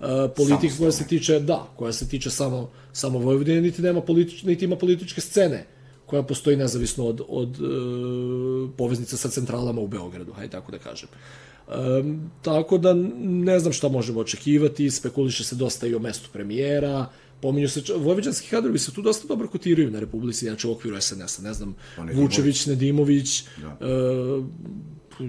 uh, 0.00 0.06
politike 0.36 0.74
koja 0.78 0.92
se 0.92 1.06
tiče, 1.06 1.40
da, 1.40 1.72
koja 1.76 1.92
se 1.92 2.08
tiče 2.08 2.30
samo, 2.30 2.70
samo 2.92 3.18
Vojvodine, 3.18 3.60
niti, 3.60 3.82
nema 3.82 4.00
politič, 4.00 4.42
niti 4.42 4.64
ima 4.64 4.76
političke 4.76 5.20
scene 5.20 5.66
koja 6.06 6.22
postoji 6.22 6.56
nezavisno 6.56 7.06
od, 7.06 7.20
od 7.28 7.60
uh, 7.60 8.70
poveznica 8.76 9.16
sa 9.16 9.28
centralama 9.28 9.80
u 9.80 9.88
Beogradu, 9.88 10.32
hajde 10.32 10.50
tako 10.50 10.72
da 10.72 10.78
kažem. 10.78 11.08
Um, 11.68 12.30
tako 12.42 12.78
da 12.78 12.94
ne 13.22 13.58
znam 13.58 13.72
šta 13.72 13.88
možemo 13.88 14.20
očekivati, 14.20 14.90
spekuliše 14.90 15.44
se 15.44 15.56
dosta 15.56 15.86
i 15.86 15.94
o 15.94 15.98
mestu 15.98 16.28
premijera, 16.32 17.06
pominju 17.40 17.68
se, 17.68 17.82
vojvođanski 17.96 18.48
kadrovi 18.50 18.78
se 18.78 18.94
tu 18.94 19.02
dosta 19.02 19.28
dobro 19.28 19.48
kotiraju 19.48 19.90
na 19.90 20.00
Republici, 20.00 20.46
znači 20.46 20.66
u 20.66 20.72
okviru 20.72 21.00
SNS-a, 21.00 21.42
ne 21.42 21.54
znam, 21.54 21.74
pa 21.96 22.06
Vučević, 22.14 22.66
Nedimović, 22.66 23.44
da. 23.56 23.86
uh, 23.86 24.44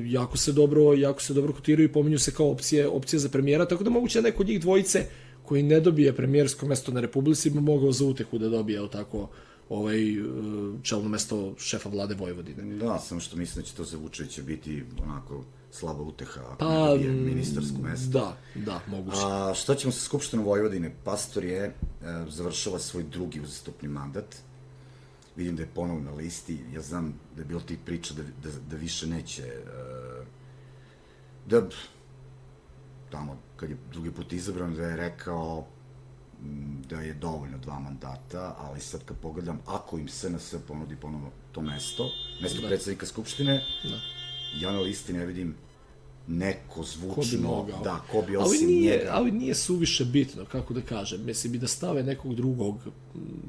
jako 0.05 0.37
se 0.37 0.51
dobro, 0.51 0.93
jako 0.93 1.21
se 1.21 1.33
dobro 1.33 1.53
kotiraju 1.53 1.89
i 1.89 1.91
pominju 1.91 2.19
se 2.19 2.31
kao 2.31 2.51
opcije, 2.51 2.87
opcije 2.87 3.19
za 3.19 3.29
premijera, 3.29 3.67
tako 3.67 3.83
da 3.83 3.89
moguće 3.89 4.21
da 4.21 4.27
neko 4.27 4.43
od 4.43 4.47
njih 4.47 4.61
dvojice 4.61 5.05
koji 5.43 5.63
ne 5.63 5.79
dobije 5.79 6.15
premijersko 6.15 6.65
mesto 6.65 6.91
na 6.91 7.01
Republici 7.01 7.49
bi 7.49 7.59
mogao 7.59 7.91
za 7.91 8.05
utehu 8.05 8.37
da 8.37 8.49
dobije, 8.49 8.79
tako, 8.91 9.29
ovaj 9.69 10.13
e, 10.13 10.23
čelno 10.83 11.09
mesto 11.09 11.53
šefa 11.57 11.89
vlade 11.89 12.15
Vojvodine. 12.15 12.75
Da, 12.75 12.99
samo 12.99 13.21
što 13.21 13.37
mislim 13.37 13.63
da 13.63 13.67
će 13.67 13.75
to 13.75 13.83
za 13.83 13.97
Vučevića 13.97 14.41
biti 14.41 14.83
onako 15.03 15.43
slaba 15.71 16.01
uteha 16.01 16.41
ako 16.41 16.55
pa, 16.59 16.69
ne 16.69 16.89
dobije 16.89 17.11
ministarsko 17.11 17.77
mesto. 17.81 18.09
Da, 18.09 18.37
da, 18.55 18.81
moguće. 18.87 19.17
A 19.23 19.53
šta 19.55 19.75
ćemo 19.75 19.91
sa 19.91 19.99
Skupštinom 19.99 20.45
Vojvodine? 20.45 20.91
Pastor 21.03 21.43
je 21.43 21.63
e, 21.65 21.73
završava 22.29 22.79
svoj 22.79 23.03
drugi 23.03 23.41
uzastupni 23.41 23.89
mandat. 23.89 24.35
Vidim 25.35 25.55
da 25.55 25.61
je 25.61 25.69
ponovno 25.75 26.11
na 26.11 26.17
listi. 26.17 26.59
Ja 26.73 26.81
znam 26.81 27.13
da 27.35 27.41
je 27.41 27.45
bilo 27.45 27.59
tih 27.59 27.77
priča 27.85 28.13
da, 28.13 28.23
da, 28.23 28.55
da 28.69 28.75
više 28.75 29.07
neće 29.07 29.43
e, 29.43 29.63
da 31.45 31.69
tamo 33.11 33.37
kad 33.55 33.69
je 33.69 33.77
drugi 33.91 34.11
put 34.11 34.33
izabran 34.33 34.75
da 34.75 34.83
je 34.83 34.95
rekao 34.95 35.65
da 36.89 37.01
je 37.01 37.13
dovoljno 37.13 37.57
dva 37.57 37.79
mandata, 37.79 38.55
ali 38.59 38.79
sad 38.79 39.03
kad 39.05 39.17
pogledam, 39.17 39.59
ako 39.65 39.97
im 39.97 40.07
SNS 40.07 40.55
ponudi 40.67 40.95
ponovo 40.95 41.31
to 41.51 41.61
mesto, 41.61 42.11
mesto 42.41 42.61
da. 42.61 42.67
predsednika 42.67 43.05
Skupštine, 43.05 43.61
da. 43.83 43.99
ja 44.59 44.71
na 44.71 44.79
listi 44.79 45.13
ne 45.13 45.25
vidim 45.25 45.55
neko 46.27 46.83
zvučno, 46.83 47.49
ko 47.49 47.63
bi 47.63 47.73
da, 47.83 48.05
ko 48.11 48.21
bi 48.21 48.37
osim 48.37 48.59
ali 48.63 48.73
nije, 48.73 48.97
njega. 48.97 49.09
Ali 49.13 49.31
nije 49.31 49.55
suviše 49.55 50.05
bitno, 50.05 50.45
kako 50.45 50.73
da 50.73 50.81
kažem. 50.81 51.25
Mislim, 51.25 51.55
i 51.55 51.57
da 51.57 51.67
stave 51.67 52.03
nekog 52.03 52.35
drugog, 52.35 52.79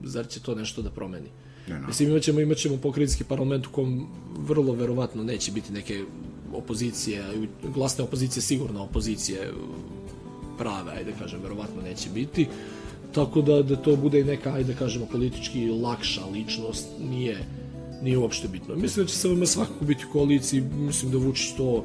zar 0.05 0.29
će 0.29 0.41
to 0.41 0.55
nešto 0.55 0.83
da 0.83 0.91
promeni? 0.91 1.29
Ne, 1.69 1.81
no. 1.81 1.87
Mislim, 1.87 2.11
imaćemo, 2.11 2.41
imaćemo 2.41 2.77
pokrinjski 2.77 3.25
parlament 3.25 3.67
u 3.67 3.71
kom 3.71 4.09
vrlo 4.39 4.73
verovatno 4.73 5.23
neće 5.25 5.53
biti 5.53 5.73
neke 5.73 6.05
opozicije, 6.53 7.25
glasne 7.75 8.05
opozicije, 8.05 8.43
sigurno 8.43 8.83
opozicije 8.85 9.53
prave, 10.59 10.93
ajde 10.93 11.13
kažem, 11.19 11.43
verovatno 11.43 11.83
neće 11.83 12.11
biti. 12.11 12.47
Tako 13.15 13.43
da, 13.43 13.63
da 13.63 13.77
to 13.77 13.97
bude 13.97 14.21
i 14.21 14.25
neka, 14.25 14.53
ajde 14.53 14.75
kažemo, 14.75 15.07
politički 15.07 15.69
lakša 15.69 16.27
ličnost, 16.33 16.89
nije, 17.11 17.39
nije 18.03 18.19
uopšte 18.19 18.49
bitno. 18.49 18.77
Mislim 18.77 19.07
da 19.07 19.11
će 19.11 19.17
se 19.17 19.29
vam 19.29 19.47
svakako 19.47 19.85
biti 19.85 20.05
u 20.05 20.13
koaliciji, 20.13 20.61
mislim 20.61 21.13
da 21.13 21.19
Vučić 21.19 21.53
to 21.57 21.85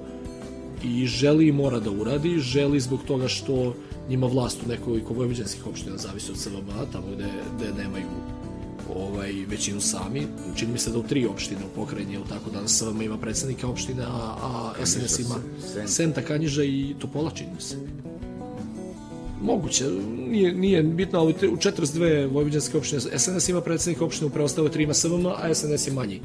i 0.83 1.05
želi 1.05 1.47
i 1.47 1.51
mora 1.51 1.79
da 1.79 1.91
uradi, 1.91 2.39
želi 2.39 2.79
zbog 2.79 2.99
toga 3.07 3.27
što 3.27 3.75
njima 4.09 4.27
vlast 4.27 4.63
u 4.65 4.69
nekoliko 4.69 5.13
vojvođanskih 5.13 5.67
opština 5.67 5.97
zavisi 5.97 6.31
od 6.31 6.37
SVM, 6.37 6.69
tamo 6.91 7.07
gde, 7.15 7.27
gde 7.57 7.83
nemaju 7.83 8.05
ovaj, 8.95 9.33
većinu 9.47 9.81
sami. 9.81 10.27
Čini 10.55 10.71
mi 10.71 10.77
se 10.77 10.91
da 10.91 10.99
u 10.99 11.03
tri 11.03 11.25
opštine 11.25 11.61
u 11.65 11.75
pokrajini, 11.75 12.17
tako 12.29 12.49
danas 12.49 12.77
SVM 12.77 13.01
ima 13.01 13.17
predsednika 13.17 13.67
opštine, 13.67 14.03
a, 14.03 14.35
a 14.41 14.85
SNS 14.85 15.19
ima 15.19 15.35
Senta, 15.87 16.21
Kanjiža 16.21 16.63
i 16.63 16.95
Topola, 16.99 17.31
čini 17.31 17.49
mi 17.55 17.61
se. 17.61 18.04
Moguće, 19.45 19.85
nije, 20.29 20.53
nije 20.53 20.83
bitno, 20.83 21.19
ali 21.19 21.33
u 21.33 21.57
42 21.57 22.33
vojvođanske 22.33 22.77
opštine 22.77 23.01
SNS 23.01 23.49
ima 23.49 23.61
predsednika 23.61 24.05
opštine, 24.05 24.27
u 24.27 24.33
preostale 24.33 24.71
tri 24.71 24.83
ima 24.83 24.93
SVM, 24.93 25.25
a 25.25 25.53
SNS 25.53 25.87
je 25.87 25.93
manji 25.93 26.19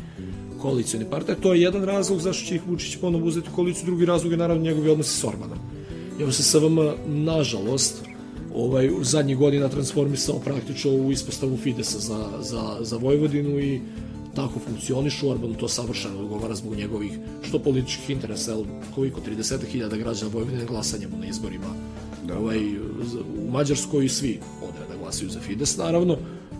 koalicioni 0.61 1.06
partner. 1.11 1.37
To 1.40 1.54
je 1.54 1.62
jedan 1.62 1.85
razlog 1.85 2.20
zašto 2.20 2.46
će 2.46 2.54
ih 2.54 2.62
Vučić 2.68 2.96
ponovo 2.96 3.26
uzeti 3.26 3.48
u 3.52 3.56
koaliciju, 3.56 3.87
drugi 3.87 4.04
razlog 4.04 4.33
je 4.33 4.38
naravno 4.38 4.62
njegovi 4.62 4.90
odnosi 4.90 5.20
s 5.20 5.24
Orbanom. 5.24 5.59
Jer 6.18 6.35
se 6.35 6.42
SVM, 6.42 6.78
nažalost, 7.06 8.04
ovaj, 8.54 8.88
u 8.88 9.04
zadnjih 9.04 9.38
godina 9.38 9.68
transformisao 9.68 10.38
praktično 10.38 10.90
u 10.90 11.12
ispostavu 11.12 11.56
Fidesa 11.56 11.98
za, 11.98 12.28
za, 12.40 12.76
za 12.80 12.96
Vojvodinu 12.96 13.59
i 13.59 13.80
tako 14.35 14.61
funkcionišu, 14.66 15.30
Orban 15.30 15.54
to 15.54 15.68
savršeno 15.68 16.20
odgovara 16.20 16.54
zbog 16.54 16.74
njegovih 16.74 17.18
što 17.42 17.59
političkih 17.59 18.11
interesa, 18.11 18.56
koliko 18.94 19.20
30.000 19.20 19.98
građana 19.98 20.30
Vojvodine 20.33 20.64
glasanjem 20.64 21.11
na 21.20 21.26
izborima 21.26 21.74
da. 22.26 22.38
ovaj, 22.38 22.76
u 23.46 23.50
Mađarskoj 23.50 24.04
i 24.04 24.09
svi 24.09 24.40
ovde 24.62 24.78
da 24.88 24.96
glasaju 24.96 25.30
za 25.30 25.40
Fides, 25.40 25.76
naravno, 25.76 26.16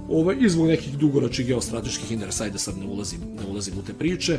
ovaj, 0.09 0.37
i 0.41 0.49
zbog 0.49 0.67
nekih 0.67 0.99
dugoročnih 0.99 1.47
geostrateških 1.47 2.13
interesa, 2.13 2.45
ajde 2.45 2.59
sad 2.59 2.79
ne 2.79 2.87
ulazim, 2.87 3.21
ne 3.21 3.51
ulazim 3.51 3.75
u 3.79 3.83
te 3.83 3.93
priče, 3.93 4.39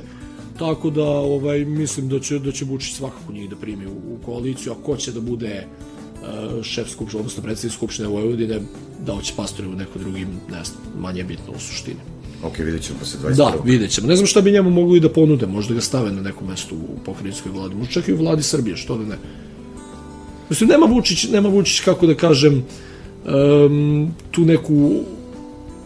tako 0.59 0.89
da 0.89 1.09
ovaj, 1.09 1.65
mislim 1.65 2.09
da 2.09 2.19
će, 2.19 2.39
da 2.39 2.51
će 2.51 2.65
Vučić 2.65 2.95
svakako 2.95 3.33
njih 3.33 3.49
da 3.49 3.55
primi 3.55 3.85
u, 3.87 3.91
u 3.91 4.17
koaliciju, 4.25 4.71
a 4.71 4.83
ko 4.85 4.97
će 4.97 5.11
da 5.11 5.21
bude 5.21 5.65
uh, 5.65 6.63
šef 6.63 6.89
skupštine, 6.89 7.19
odnosno 7.19 7.43
predsednik 7.43 7.73
skupštine 7.73 8.07
Vojvodine, 8.07 8.61
da 9.05 9.21
će 9.21 9.33
pastori 9.35 9.67
u 9.67 9.75
neko 9.75 9.99
drugim, 9.99 10.27
ne 10.51 10.63
znam, 10.63 11.01
manje 11.01 11.23
bitno 11.23 11.53
u 11.55 11.59
suštini. 11.59 11.99
Ok, 12.43 12.57
vidjet 12.57 12.83
ćemo 12.83 12.99
posle 12.99 13.19
21. 13.19 13.35
Da, 13.35 13.53
vidjet 13.63 13.91
ćemo. 13.91 14.07
Ne 14.07 14.15
znam 14.15 14.27
šta 14.27 14.41
bi 14.41 14.51
njemu 14.51 14.69
mogli 14.69 14.99
da 14.99 15.09
ponude, 15.09 15.45
možda 15.45 15.73
ga 15.73 15.81
stave 15.81 16.11
na 16.11 16.21
neko 16.21 16.45
mesto 16.45 16.75
u 16.75 16.99
pokrajinskoj 17.05 17.51
vladi, 17.51 17.75
možda 17.75 17.93
čak 17.93 18.07
i 18.07 18.13
u 18.13 18.17
vladi 18.17 18.43
Srbije, 18.43 18.77
što 18.77 18.97
da 18.97 19.05
ne. 19.05 19.17
Mislim, 20.51 20.69
nema 20.69 20.85
Vučić, 20.85 21.23
nema 21.23 21.49
Vučić, 21.49 21.79
kako 21.79 22.07
da 22.07 22.15
kažem, 22.15 22.63
um, 23.25 24.11
tu 24.31 24.45
neku 24.45 24.91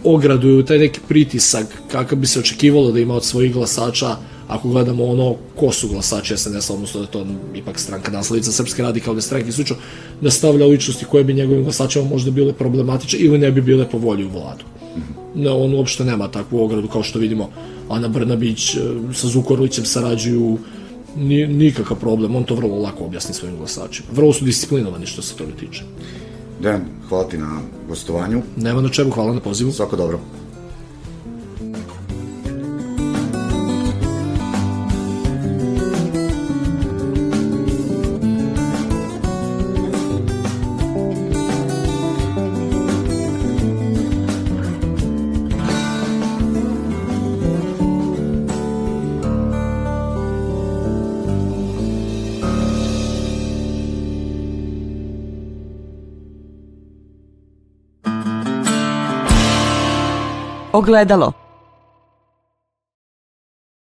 ogradu, 0.04 0.64
taj 0.64 0.78
neki 0.78 1.00
pritisak 1.08 1.68
kakav 1.92 2.18
bi 2.18 2.28
se 2.28 2.40
očekivalo 2.40 2.92
da 2.92 3.00
ima 3.00 3.14
od 3.14 3.26
svojih 3.26 3.54
glasača 3.54 4.16
ako 4.48 4.70
gledamo 4.70 5.06
ono 5.06 5.36
ko 5.56 5.72
su 5.72 5.88
glasači 5.88 6.38
SNS, 6.38 6.70
odnosno 6.70 7.02
da 7.02 7.08
to 7.08 7.26
ipak 7.56 7.80
stranka 7.80 8.12
nasledica 8.12 8.52
Srpske 8.52 8.82
radikalne 8.82 9.22
stranke 9.22 9.50
i 9.50 9.74
da 10.22 10.32
stavlja 10.32 10.66
ličnosti 10.66 11.06
koje 11.06 11.24
bi 11.24 11.34
njegovim 11.34 11.64
glasačima 11.64 12.06
možda 12.06 12.32
bile 12.32 12.54
problematične 12.54 13.20
ili 13.20 13.38
ne 13.38 13.52
bi 13.52 13.62
bile 13.62 13.90
po 13.90 13.98
volji 13.98 14.26
u 14.26 14.30
vladu. 14.30 14.66
Ne, 15.36 15.52
on 15.52 15.74
uopšte 15.74 16.06
nema 16.06 16.28
takvu 16.28 16.64
ogradu 16.64 16.88
kao 16.88 17.04
što 17.04 17.20
vidimo 17.20 17.50
Ana 17.90 18.08
Brnabić 18.08 18.76
e, 18.76 18.80
sa 19.14 19.28
Zukorlićem 19.28 19.86
sarađuju 19.86 20.58
ni, 21.16 21.48
nikakav 21.48 21.98
problem, 22.00 22.36
on 22.36 22.44
to 22.44 22.56
vrlo 22.56 22.80
lako 22.80 23.06
objasni 23.06 23.34
svojim 23.34 23.58
glasačima. 23.58 24.08
Vrlo 24.12 24.34
su 24.34 24.46
disciplinovani 24.46 25.06
što 25.06 25.22
se 25.22 25.36
toga 25.36 25.52
tiče. 25.60 25.84
Dejan, 26.62 26.82
hvala 27.10 27.28
ti 27.30 27.38
na 27.38 27.60
gostovanju. 27.88 28.42
Nema 28.58 28.82
na 28.82 28.90
čemu, 28.90 29.12
hvala 29.12 29.34
na 29.34 29.40
pozivu. 29.40 29.72
Svako 29.72 29.96
dobro. 29.96 30.20
Ogledalo 60.76 61.34